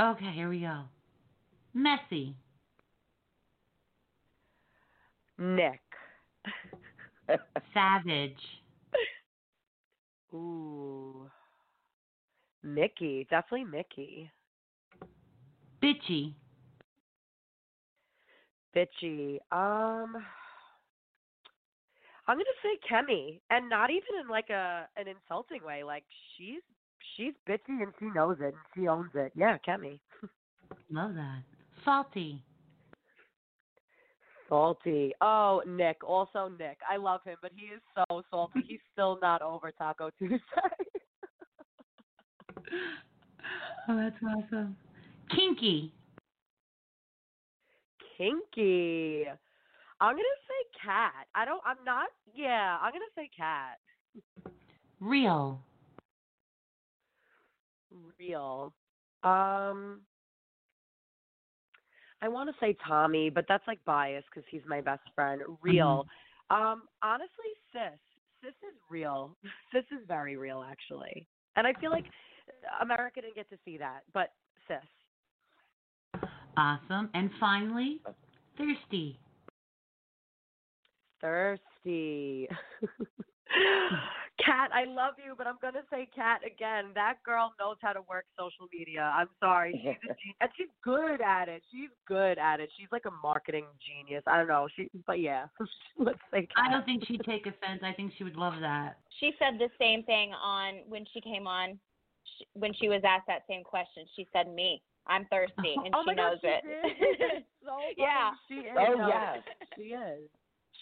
[0.00, 0.82] okay, here we go.
[1.74, 2.36] Messy.
[5.38, 5.80] Nick.
[7.74, 8.38] Savage.
[10.32, 11.28] Ooh.
[12.62, 13.26] Mickey.
[13.28, 14.30] Definitely Mickey.
[15.82, 16.32] Bitchy.
[18.74, 19.38] Bitchy.
[19.50, 20.24] Um.
[22.28, 25.84] I'm gonna say Kemi, and not even in like a an insulting way.
[25.84, 26.04] Like
[26.36, 26.62] she's
[27.16, 29.32] she's bitchy and she knows it and she owns it.
[29.36, 30.00] Yeah, Kemi.
[30.90, 31.42] Love that.
[31.84, 32.42] Salty.
[34.48, 35.12] Salty.
[35.20, 36.02] Oh, Nick.
[36.04, 36.78] Also Nick.
[36.88, 38.60] I love him, but he is so salty.
[38.66, 40.40] He's still not over Taco Tuesday.
[43.88, 44.76] Oh, that's awesome.
[45.34, 45.92] Kinky.
[48.16, 49.24] Kinky.
[50.00, 51.26] I'm gonna say cat.
[51.34, 51.62] I don't.
[51.64, 52.08] I'm not.
[52.34, 53.78] Yeah, I'm gonna say cat.
[55.00, 55.60] Real.
[58.18, 58.72] Real.
[59.22, 60.00] Um.
[62.22, 65.42] I want to say Tommy, but that's like biased because he's my best friend.
[65.62, 66.06] Real.
[66.50, 66.82] Um.
[67.02, 67.98] Honestly, sis.
[68.42, 69.36] Sis is real.
[69.72, 71.26] Sis is very real, actually.
[71.56, 72.04] And I feel like
[72.80, 74.32] America didn't get to see that, but
[74.68, 76.20] sis.
[76.56, 77.10] Awesome.
[77.14, 78.00] And finally,
[78.56, 79.18] thirsty.
[81.20, 82.48] Thirsty.
[84.44, 86.86] Cat, I love you, but I'm gonna say Cat again.
[86.94, 89.10] That girl knows how to work social media.
[89.14, 91.62] I'm sorry, she's a genius, and she's good at it.
[91.72, 92.68] She's good at it.
[92.78, 94.22] She's like a marketing genius.
[94.26, 94.68] I don't know.
[94.76, 95.46] She, but yeah,
[95.98, 96.66] let's say Cat.
[96.68, 97.80] I don't think she'd take offense.
[97.82, 98.98] I think she would love that.
[99.20, 101.78] She said the same thing on when she came on,
[102.24, 104.04] sh when she was asked that same question.
[104.16, 106.62] She said, "Me, I'm thirsty," and oh she my God, knows she it.
[106.62, 107.44] did.
[107.64, 107.70] so.
[107.72, 108.30] Oh, yeah.
[108.48, 108.76] she is.
[108.78, 109.38] Oh, no, yes.
[109.76, 110.28] she is.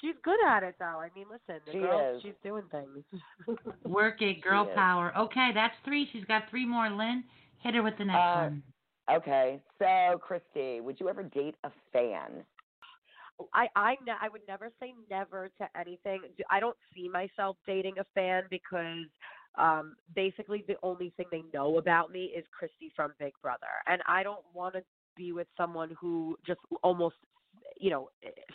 [0.04, 1.00] She's good at it, though.
[1.00, 2.22] I mean, listen, the She girl, is.
[2.22, 3.04] she's doing things.
[3.84, 4.74] Work it, girl She is.
[4.74, 5.16] power.
[5.16, 6.08] Okay, that's three.
[6.12, 6.90] She's got three more.
[6.90, 7.24] Lynn,
[7.58, 8.62] hit her with the next Uh, one.
[9.10, 12.44] Okay, so Christie, would you ever date a fan?
[13.52, 16.22] I I ne- I would never say never to anything.
[16.50, 19.06] I don't see myself dating a fan because
[19.56, 24.02] um basically the only thing they know about me is Christie from Big Brother, and
[24.06, 24.82] I don't want to
[25.16, 27.16] be with someone who just almost
[27.78, 28.10] you know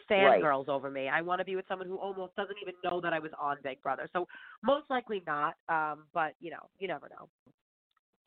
[0.10, 0.41] Right.
[0.41, 1.08] fangirls over me.
[1.08, 3.58] I want to be with someone who almost doesn't even know that I was on
[3.63, 4.10] Big Brother.
[4.13, 4.27] So
[4.63, 5.55] most likely not.
[5.67, 7.29] Um, but you know, you never know.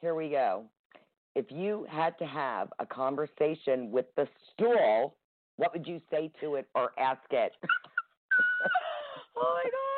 [0.01, 0.65] Here we go.
[1.35, 5.17] If you had to have a conversation with the stool,
[5.57, 7.53] what would you say to it or ask it?
[9.37, 9.92] oh my god,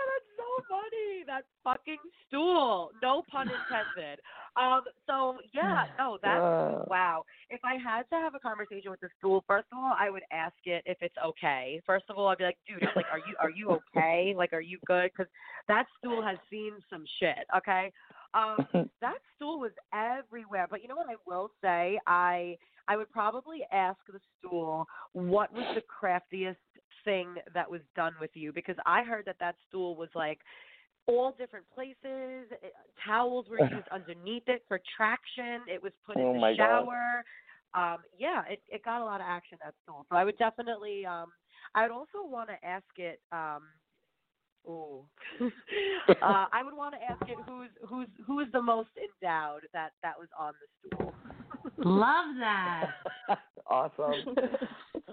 [0.68, 1.24] funny.
[1.26, 2.90] That fucking stool.
[3.02, 4.20] No pun intended.
[4.56, 6.84] Um, so yeah, no, that's Uh.
[6.88, 7.24] wow.
[7.50, 10.22] If I had to have a conversation with the stool, first of all, I would
[10.32, 11.80] ask it if it's okay.
[11.86, 14.34] First of all, I'd be like, dude, like, are you are you okay?
[14.36, 15.10] Like, are you good?
[15.16, 15.30] Because
[15.68, 17.46] that stool has seen some shit.
[17.56, 17.92] Okay.
[18.34, 18.66] Um,
[19.00, 20.66] that stool was everywhere.
[20.70, 21.98] But you know what I will say?
[22.06, 22.56] I
[22.88, 26.58] I would probably ask the stool what was the craftiest
[27.04, 30.40] thing that was done with you because I heard that that stool was like
[31.06, 31.96] all different places.
[32.62, 32.72] It,
[33.04, 35.62] towels were used underneath it for traction.
[35.68, 36.86] It was put Oh in my the God.
[36.86, 37.24] shower.
[37.74, 40.06] Um, yeah, it, it got a lot of action that stool.
[40.08, 41.04] So I would definitely.
[41.06, 41.26] Um,
[41.74, 43.20] I would also want to ask it.
[43.32, 43.62] Um,
[44.66, 45.04] Ooh.
[45.42, 50.14] uh, I would want to ask it who's who's who's the most endowed that that
[50.18, 51.14] was on the stool.
[51.84, 52.90] Love that.
[53.66, 54.36] awesome.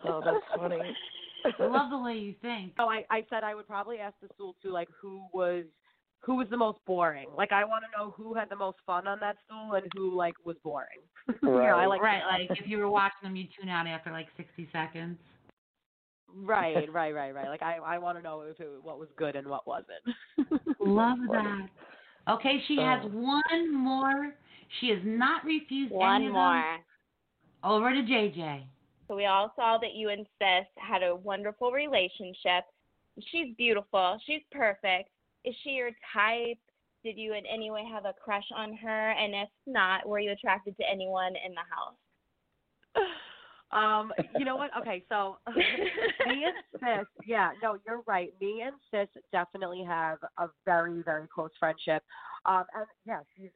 [0.08, 0.80] Oh, that's funny.
[1.46, 2.74] I love the way you think.
[2.78, 5.66] So I I said I would probably ask the stool too, like who was
[6.22, 7.28] who was the most boring.
[7.38, 10.16] Like I want to know who had the most fun on that stool and who
[10.16, 11.00] like was boring.
[11.28, 11.88] you know, I Right.
[11.88, 15.18] like right, like if you were watching them, you'd tune out after like 60 seconds.
[16.34, 17.50] right, right, right, right.
[17.50, 20.04] Like I I want to know if it what was good and what wasn't.
[20.80, 21.68] Love that.
[22.30, 23.10] Okay, she has Oh.
[23.12, 24.34] one more.
[24.80, 26.34] She has not refused any One of them.
[26.34, 26.78] more.
[27.64, 28.64] Over to JJ.
[29.12, 32.64] So we all saw that you and Sis had a wonderful relationship.
[33.20, 34.18] She's beautiful.
[34.26, 35.10] She's perfect.
[35.44, 36.58] Is she your type?
[37.04, 39.12] Did you in any way have a crush on her?
[39.12, 43.06] And if not, were you attracted to anyone in the house?
[43.74, 44.70] Um, you know what?
[44.82, 48.34] Okay, so me and Sis, yeah, no, you're right.
[48.42, 52.04] Me and Sis definitely have a very, very close friendship.
[52.46, 53.52] Um, and yeah, she's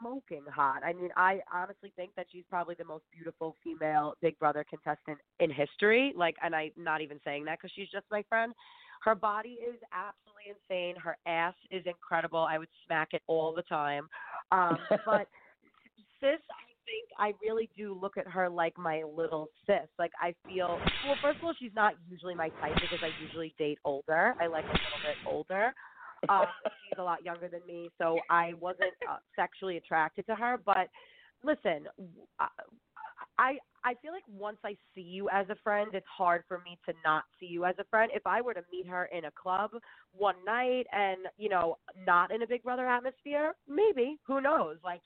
[0.00, 0.82] smoking hot.
[0.84, 5.18] I mean, I honestly think that she's probably the most beautiful female Big Brother contestant
[5.40, 6.12] in history.
[6.16, 8.52] Like, and I'm not even saying that because she's just my friend.
[9.02, 10.96] Her body is absolutely insane.
[11.00, 12.38] Her ass is incredible.
[12.38, 14.08] I would smack it all the time.
[14.52, 15.28] Um, but
[16.20, 19.88] sis, I think I really do look at her like my little sis.
[19.98, 21.16] Like I feel well.
[21.22, 24.34] First of all, she's not usually my type because I usually date older.
[24.40, 25.72] I like a little bit older.
[26.28, 30.58] Um, she's a lot younger than me, so I wasn't uh, sexually attracted to her.
[30.64, 30.88] But
[31.44, 31.86] listen,
[32.38, 32.48] I
[33.38, 36.78] I I feel like once I see you as a friend, it's hard for me
[36.86, 38.10] to not see you as a friend.
[38.14, 39.70] If I were to meet her in a club
[40.12, 41.76] one night and you know
[42.06, 44.76] not in a Big Brother atmosphere, maybe who knows?
[44.84, 45.02] Like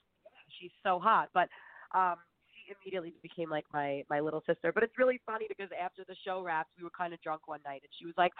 [0.59, 1.49] she's so hot, but
[1.93, 2.15] um
[2.79, 4.71] immediately became like my my little sister.
[4.71, 7.59] But it's really funny because after the show wraps, we were kind of drunk one
[7.65, 8.31] night, and she was like,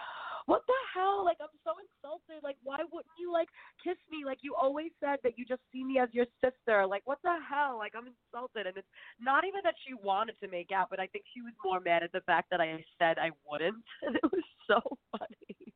[0.46, 1.24] "What the hell?
[1.24, 2.42] Like I'm so insulted.
[2.42, 3.48] Like why wouldn't you like
[3.82, 4.24] kiss me?
[4.24, 6.86] Like you always said that you just see me as your sister.
[6.86, 7.76] Like what the hell?
[7.78, 11.06] Like I'm insulted." And it's not even that she wanted to make out, but I
[11.06, 14.24] think she was more mad at the fact that I said I wouldn't, and it
[14.24, 14.80] was so
[15.12, 15.72] funny.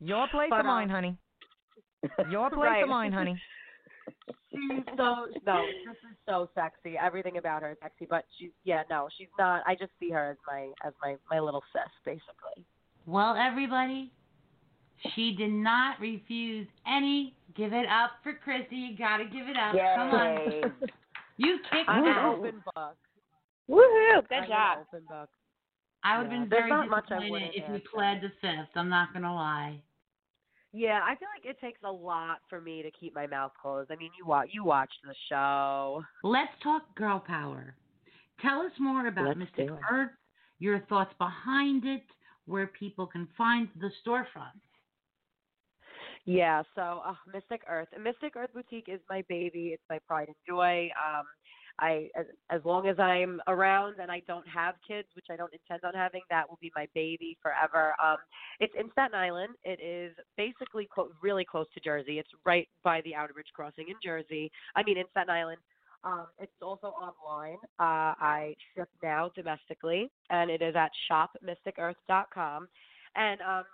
[0.00, 1.16] Your place But, or mine, um, honey?
[2.30, 2.82] Your place right.
[2.82, 3.40] or mine, honey?
[4.50, 6.96] She's so no, this is so sexy.
[7.00, 9.62] Everything about her is sexy, but she's yeah, no, she's not.
[9.66, 12.64] I just see her as my as my my little sis, basically.
[13.06, 14.10] Well, everybody,
[15.14, 17.34] she did not refuse any.
[17.56, 18.76] Give it up for Chrissy.
[18.76, 19.74] You gotta give it up.
[19.96, 20.72] Come on.
[21.40, 22.34] You kicked I'm an ass.
[22.36, 22.96] open book.
[23.70, 24.28] Woohoo!
[24.28, 24.78] Good I'm job.
[24.92, 25.28] open book.
[26.02, 27.88] I would have Yeah, been very not much I disappointed if you answer.
[27.94, 28.70] pled the fifth.
[28.74, 29.80] I'm not gonna lie.
[30.78, 33.90] Yeah, I feel like it takes a lot for me to keep my mouth closed.
[33.90, 36.04] I mean, you watch you watched the show.
[36.22, 37.74] Let's talk girl power.
[38.40, 39.70] Tell us more about Let's Mystic.
[39.90, 40.12] Earth,
[40.60, 42.04] your thoughts behind it,
[42.46, 44.60] where people can find the storefront.
[46.26, 49.70] Yeah, so uh, Mystic Earth, Mystic Earth Boutique is my baby.
[49.72, 50.90] It's my pride and joy.
[51.02, 51.24] Um,
[51.78, 55.52] I as, as long as I'm around and I don't have kids, which I don't
[55.52, 57.94] intend on having, that will be my baby forever.
[58.02, 58.16] Um,
[58.60, 59.54] it's in Staten Island.
[59.64, 62.18] It is basically clo- really close to Jersey.
[62.18, 64.50] It's right by the Outerbridge crossing in Jersey.
[64.76, 65.58] I mean, in Staten Island.
[66.04, 67.58] Um, it's also online.
[67.80, 72.68] Uh, I ship now domestically, and it is at shopmysticearth.com.
[73.16, 73.64] And um,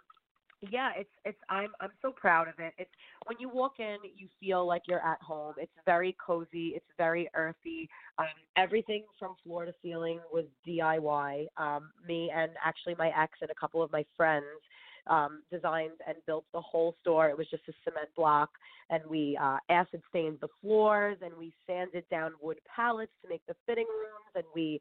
[0.70, 2.72] yeah, it's it's I'm I'm so proud of it.
[2.78, 2.90] It's
[3.26, 5.54] when you walk in, you feel like you're at home.
[5.58, 6.72] It's very cozy.
[6.74, 7.88] It's very earthy.
[8.18, 11.46] Um, everything from floor to ceiling was DIY.
[11.56, 14.44] Um, me and actually my ex and a couple of my friends
[15.06, 17.28] um, designed and built the whole store.
[17.28, 18.50] It was just a cement block,
[18.90, 23.42] and we uh, acid stained the floors, and we sanded down wood pallets to make
[23.46, 24.80] the fitting rooms, and we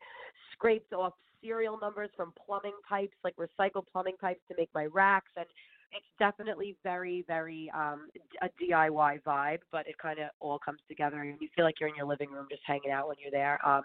[0.53, 5.31] scraped off serial numbers from plumbing pipes, like recycled plumbing pipes, to make my racks,
[5.35, 5.45] and
[5.95, 8.09] it's definitely very, very um,
[8.41, 11.89] a DIY vibe, but it kind of all comes together, and you feel like you're
[11.89, 13.65] in your living room just hanging out when you're there.
[13.67, 13.83] Um,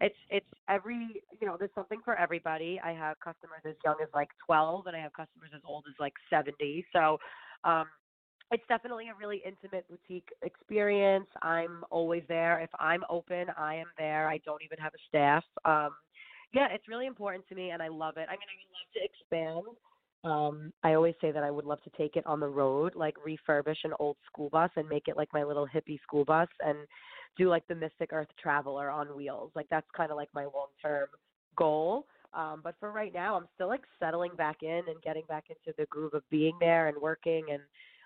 [0.00, 2.80] it's it's every you know there's something for everybody.
[2.84, 5.94] I have customers as young as like 12, and I have customers as old as
[5.98, 6.86] like 70.
[6.92, 7.18] So.
[7.64, 7.86] Um,
[8.52, 11.26] it's definitely a really intimate boutique experience.
[11.42, 12.60] I'm always there.
[12.60, 14.28] If I'm open, I am there.
[14.28, 15.42] I don't even have a staff.
[15.64, 15.90] Um,
[16.54, 18.28] yeah, it's really important to me, and I love it.
[18.28, 19.76] I mean, I would love to expand.
[20.26, 23.14] Um, I always say that I would love to take it on the road, like
[23.26, 26.78] refurbish an old school bus and make it like my little hippie school bus, and
[27.38, 29.52] do like the Mystic Earth Traveler on wheels.
[29.54, 31.06] Like that's kind of like my long term
[31.56, 32.06] goal.
[32.34, 35.74] Um, but for right now, I'm still like settling back in and getting back into
[35.78, 37.62] the groove of being there and working and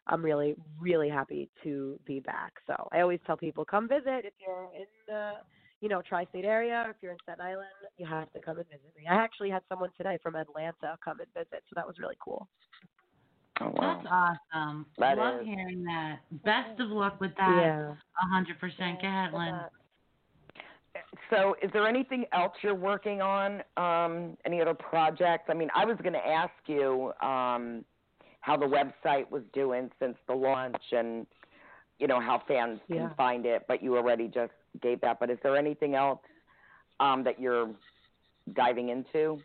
[0.07, 2.53] I'm really, really happy to be back.
[2.67, 5.33] So I always tell people, come visit if you're in the,
[5.81, 6.83] you know, tri-state area.
[6.87, 9.05] Or if you're in Staten Island, you have to come and visit me.
[9.09, 12.49] I actually had someone today from Atlanta come and visit, so that was really cool.
[13.63, 14.01] Oh, wow.
[14.03, 14.87] That's awesome.
[14.99, 15.47] That Love is.
[15.47, 16.21] hearing that.
[16.45, 17.57] Best of luck with that.
[17.63, 17.95] Yeah.
[18.23, 19.01] A hundred percent.
[19.03, 19.61] Go ahead, Lynn.
[21.31, 23.63] So, is there anything else you're working on?
[23.77, 25.45] Um, any other projects?
[25.49, 27.85] I mean, I was going to ask you um,
[28.41, 31.27] how the website was doing since the launch, and
[31.99, 33.07] you know how fans Yeah.
[33.09, 33.63] can find it.
[33.69, 34.53] But you already just
[34.83, 35.19] gave that.
[35.21, 36.21] But is there anything else
[36.99, 37.71] um, that you're
[38.55, 39.39] diving into?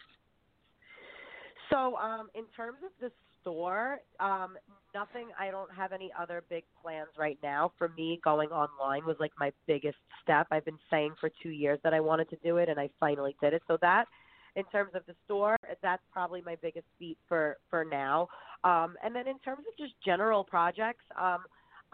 [1.70, 3.12] So, um, in terms of the
[3.42, 4.58] store, um,
[4.96, 5.28] nothing.
[5.40, 7.72] I don't have any other big plans right now.
[7.78, 10.48] For me, going online was like my biggest step.
[10.50, 13.36] I've been saying for two years that I wanted to do it, and I finally
[13.42, 13.62] did it.
[13.68, 14.06] So that,
[14.56, 18.28] in terms of the store, that's probably my biggest feat for for now.
[18.64, 21.40] Um, and then in terms of just general projects, um,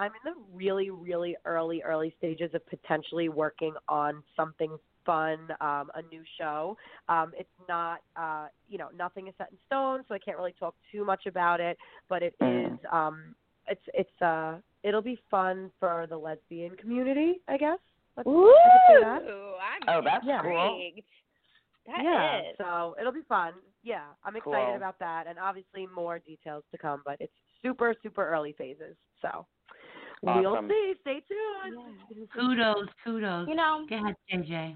[0.01, 4.75] I'm in the really, really early, early stages of potentially working on something
[5.05, 6.75] fun, um, a new show.
[7.07, 10.55] Um, it's not, uh, you know, nothing is set in stone, so I can't really
[10.59, 11.77] talk too much about it.
[12.09, 13.35] But it is, um,
[13.67, 17.79] it's, it's, uh, it'll be fun for the lesbian community, I guess.
[18.17, 19.21] Let's, I that.
[19.27, 20.41] I'm Oh, that's Yeah.
[20.41, 20.79] cool.
[20.79, 21.07] intrigued.
[21.87, 22.57] That yeah, is.
[22.57, 23.53] so it'll be fun.
[23.83, 24.75] Yeah, I'm excited Cool.
[24.75, 27.01] about that, and obviously more details to come.
[27.05, 29.45] But it's super, super early phases, so
[30.21, 30.93] we'll see.
[31.01, 32.29] Stay tuned.
[32.33, 33.47] Kudos, kudos.
[33.47, 34.75] You know, Go ahead, JJ.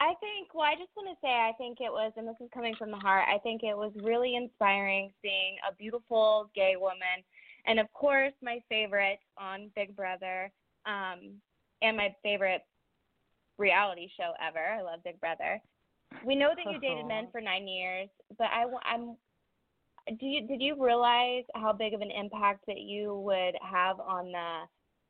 [0.00, 2.48] I think, well, I just want to say, I think it was, and this is
[2.52, 7.22] coming from the heart, I think it was really inspiring seeing a beautiful gay woman.
[7.66, 10.50] And of course, my favorite on Big Brother,
[10.86, 11.40] um,
[11.82, 12.62] and my favorite
[13.58, 14.58] reality show ever.
[14.58, 15.60] I love Big Brother.
[16.26, 18.08] We know that you dated men for nine years,
[18.38, 19.16] but I, wa- I'm.
[20.08, 24.32] Do you did you realize how big of an impact that you would have on
[24.32, 24.60] the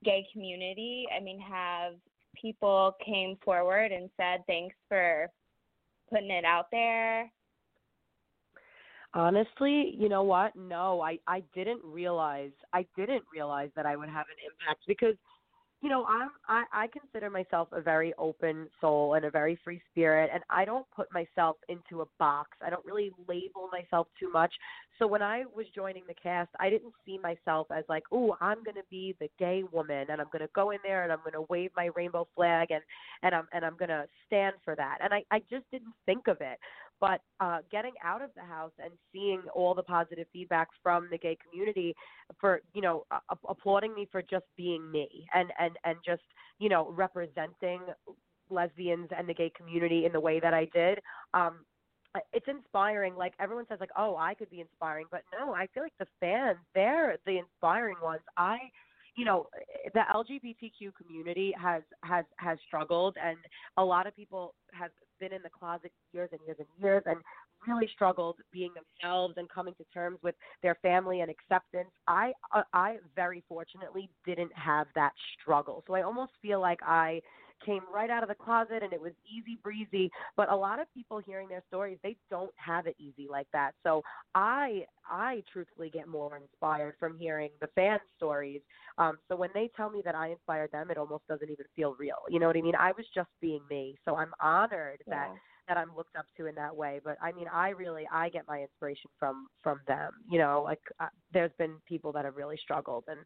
[0.04, 1.06] gay community?
[1.16, 1.94] I mean, have
[2.40, 5.28] people came forward and said thanks for
[6.10, 7.30] putting it out there?
[9.14, 10.54] Honestly, you know what?
[10.56, 15.16] No, I I didn't realize I didn't realize that I would have an impact because
[15.82, 19.82] you know, I'm I I consider myself a very open soul and a very free
[19.90, 22.50] spirit and I don't put myself into a box.
[22.64, 24.54] I don't really label myself too much.
[25.00, 28.62] So when I was joining the cast, I didn't see myself as like, "Oh, I'm
[28.62, 31.18] going to be the gay woman and I'm going to go in there and I'm
[31.18, 32.82] going to wave my rainbow flag and
[33.24, 36.28] and I'm and I'm going to stand for that." And I I just didn't think
[36.28, 36.58] of it
[37.02, 41.18] but uh, getting out of the house and seeing all the positive feedback from the
[41.18, 41.94] gay community
[42.40, 43.04] for you know
[43.48, 46.22] applauding me for just being me and and and just
[46.60, 47.80] you know representing
[48.50, 51.00] lesbians and the gay community in the way that I did
[51.34, 51.56] um
[52.34, 53.16] it's inspiring.
[53.16, 55.06] Like everyone says like oh I could be inspiring.
[55.10, 58.22] But no I feel like the fans they're the inspiring ones.
[58.36, 58.58] I
[59.16, 59.46] you know
[59.94, 63.36] the LGBTQ community has has has struggled and
[63.76, 64.90] a lot of people have
[65.20, 67.16] been in the closet years and years and years and
[67.66, 71.90] really struggled being themselves and coming to terms with their family and acceptance.
[72.08, 75.84] I uh, I very fortunately didn't have that struggle.
[75.86, 77.20] So I almost feel like I
[77.64, 80.86] came right out of the closet and it was easy breezy, but a lot of
[80.94, 83.72] people hearing their stories, they don't have it easy like that.
[83.82, 84.02] So
[84.34, 88.60] I I truthfully get more inspired from hearing the fans' stories.
[88.98, 91.94] Um so when they tell me that I inspired them, it almost doesn't even feel
[91.98, 92.18] real.
[92.28, 92.76] You know what I mean?
[92.76, 93.96] I was just being me.
[94.04, 95.28] So I'm honored that
[95.68, 97.00] that I'm looked up to in that way.
[97.04, 100.12] But I mean, I really I get my inspiration from from them.
[100.28, 103.20] You know, like uh, there's been people that have really struggled, and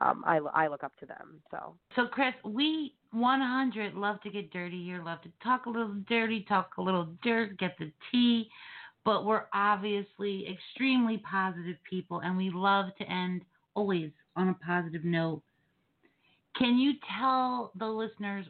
[0.00, 1.40] um, I I look up to them.
[1.50, 5.94] So So, Chris, we 100 love to get dirty here, love to talk a little
[6.08, 8.48] dirty, talk a little dirt, get the tea,
[9.04, 13.42] but we're obviously extremely positive people and we love to end
[13.74, 15.42] always on a positive note.
[16.56, 18.46] Can you tell the listeners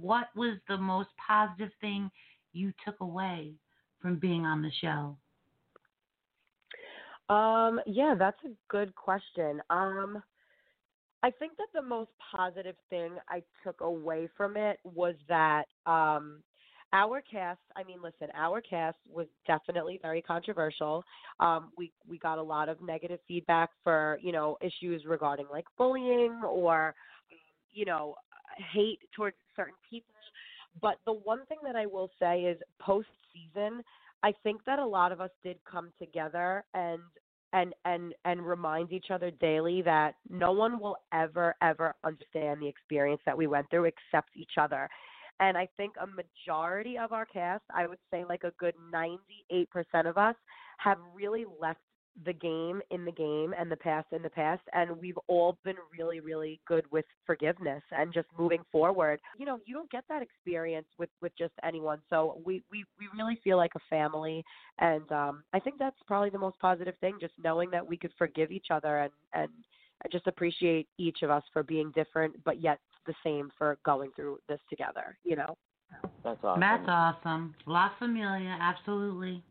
[0.00, 2.10] what was the most positive thing
[2.52, 3.52] you took away
[4.00, 5.16] from being on the show?
[7.28, 9.60] Um, yeah, that's a good question.
[9.70, 10.22] Um,
[11.22, 16.42] I think that the most positive thing I took away from it was that um,
[16.92, 17.60] our cast.
[17.76, 21.04] I mean, listen, our cast was definitely very controversial.
[21.40, 25.64] Um, we we got a lot of negative feedback for you know issues regarding like
[25.78, 26.94] bullying or
[27.72, 28.14] you know
[28.72, 30.14] hate towards certain people.
[30.80, 33.82] But the one thing that I will say is post season,
[34.22, 37.00] I think that a lot of us did come together and
[37.56, 42.68] and and and remind each other daily that no one will ever ever understand the
[42.68, 44.88] experience that we went through except each other.
[45.40, 49.66] And I think a majority of our cast, I would say like a good 98%
[50.06, 50.34] of us
[50.78, 51.80] have really left
[52.24, 55.76] the game in the game and the past in the past and we've all been
[55.98, 60.22] really really good with forgiveness and just moving forward you know you don't get that
[60.22, 64.42] experience with with just anyone so we we we really feel like a family
[64.78, 68.12] and um i think that's probably the most positive thing just knowing that we could
[68.16, 69.50] forgive each other and and
[70.04, 74.10] I just appreciate each of us for being different but yet the same for going
[74.14, 75.56] through this together you know
[76.24, 76.60] That's awesome.
[76.60, 77.54] That's awesome.
[77.66, 79.42] La Familia, absolutely.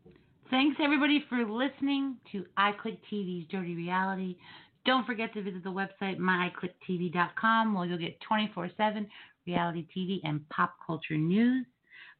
[0.50, 4.36] Thanks everybody for listening to iClick TV's Dirty Reality.
[4.84, 9.08] Don't forget to visit the website myclicktv.com where you'll get 24/7
[9.44, 11.66] reality TV and pop culture news.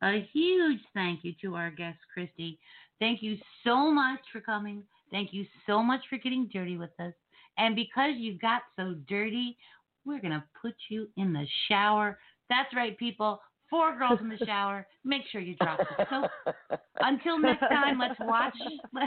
[0.03, 2.59] A huge thank you to our guest Christie.
[2.99, 4.83] Thank you so much for coming.
[5.13, 7.15] Thank you so much for getting dirty with us.
[7.59, 9.57] And because you got so dirty,
[10.05, 12.19] we're going to put you in the shower.
[12.49, 13.41] That's right, people.
[13.71, 14.87] Four girls in the shower.
[15.05, 16.31] Make sure you drop the soap.
[17.01, 18.55] Until next time, let's watch.
[18.97, 19.07] uh,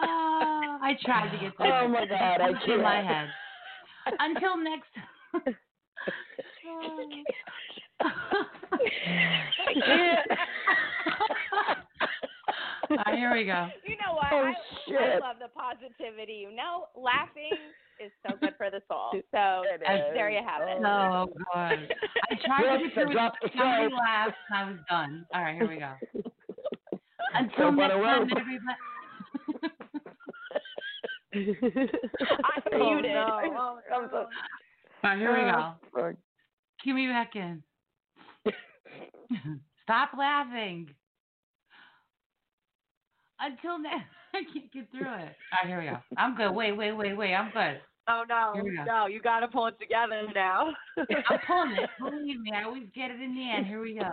[0.00, 3.06] I tried to get that Oh my God, I in my can't.
[3.06, 3.28] head.
[4.20, 5.54] Until next time.
[6.66, 7.24] I.
[12.90, 13.68] All right, here we go.
[13.86, 14.30] You know what?
[14.30, 14.54] Oh, I,
[15.04, 16.34] I love the positivity.
[16.34, 17.56] You know, laughing
[18.04, 19.10] is so good for the soul.
[19.30, 19.80] So It
[20.14, 20.34] there is.
[20.40, 20.78] you have it.
[20.84, 21.78] Oh, oh God.
[22.30, 23.18] I tried to Whoops, get I through the
[23.54, 23.98] how many soap.
[23.98, 25.26] laughs and I was done.
[25.34, 25.92] All right, here we go.
[27.34, 28.28] Until Soap on next time, rope.
[28.40, 28.78] everybody.
[31.34, 33.12] I'm Oh, muted.
[33.12, 33.24] no.
[33.24, 34.26] I'm so- All
[35.02, 35.74] right, here we go.
[35.98, 36.12] Oh.
[36.82, 37.62] Cue me back in.
[39.82, 40.88] Stop laughing.
[43.40, 44.04] Until next,
[44.40, 45.06] I can't get through it.
[45.06, 45.96] All right, here we go.
[46.16, 46.50] I'm good.
[46.50, 47.34] Wait, wait, wait, wait.
[47.34, 47.80] I'm good.
[48.08, 48.84] oh no go.
[48.84, 51.90] no you got to pull it together now I'm pulling it.
[52.00, 53.66] Believe me, I always get it in the end.
[53.66, 54.10] Here we go.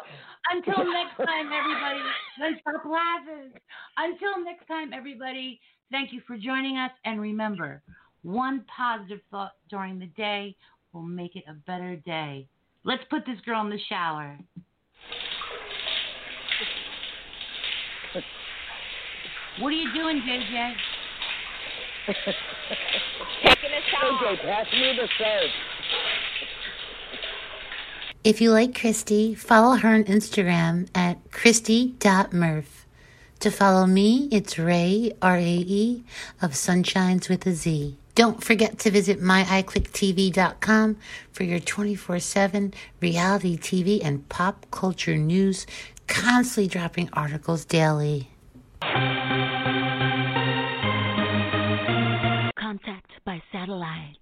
[0.50, 2.00] Until next time, everybody.
[2.40, 3.52] Then stop laughing.
[3.98, 5.60] Until next time, everybody.
[5.92, 6.92] Thank you for joining us.
[7.04, 7.82] And remember,
[8.24, 10.56] one positive thought during the day
[10.94, 12.48] will make it a better day.
[12.84, 14.38] Let's put this girl in the shower.
[19.62, 20.74] What are you doing, JJ?
[23.44, 24.36] Taking a shower.
[24.36, 25.52] AJ, pass me the soap.
[28.24, 32.88] If you like Christie, follow her on Instagram at christy.murph.
[33.42, 36.04] To follow me, it's Ray, R A E,
[36.42, 37.96] of Sunshines with a Z.
[38.16, 40.98] Don't forget to visit myiclicktv.com
[41.32, 45.68] for your 24 7 reality TV and pop culture news,
[46.08, 48.32] constantly dropping articles daily.
[53.62, 54.18] Satellite.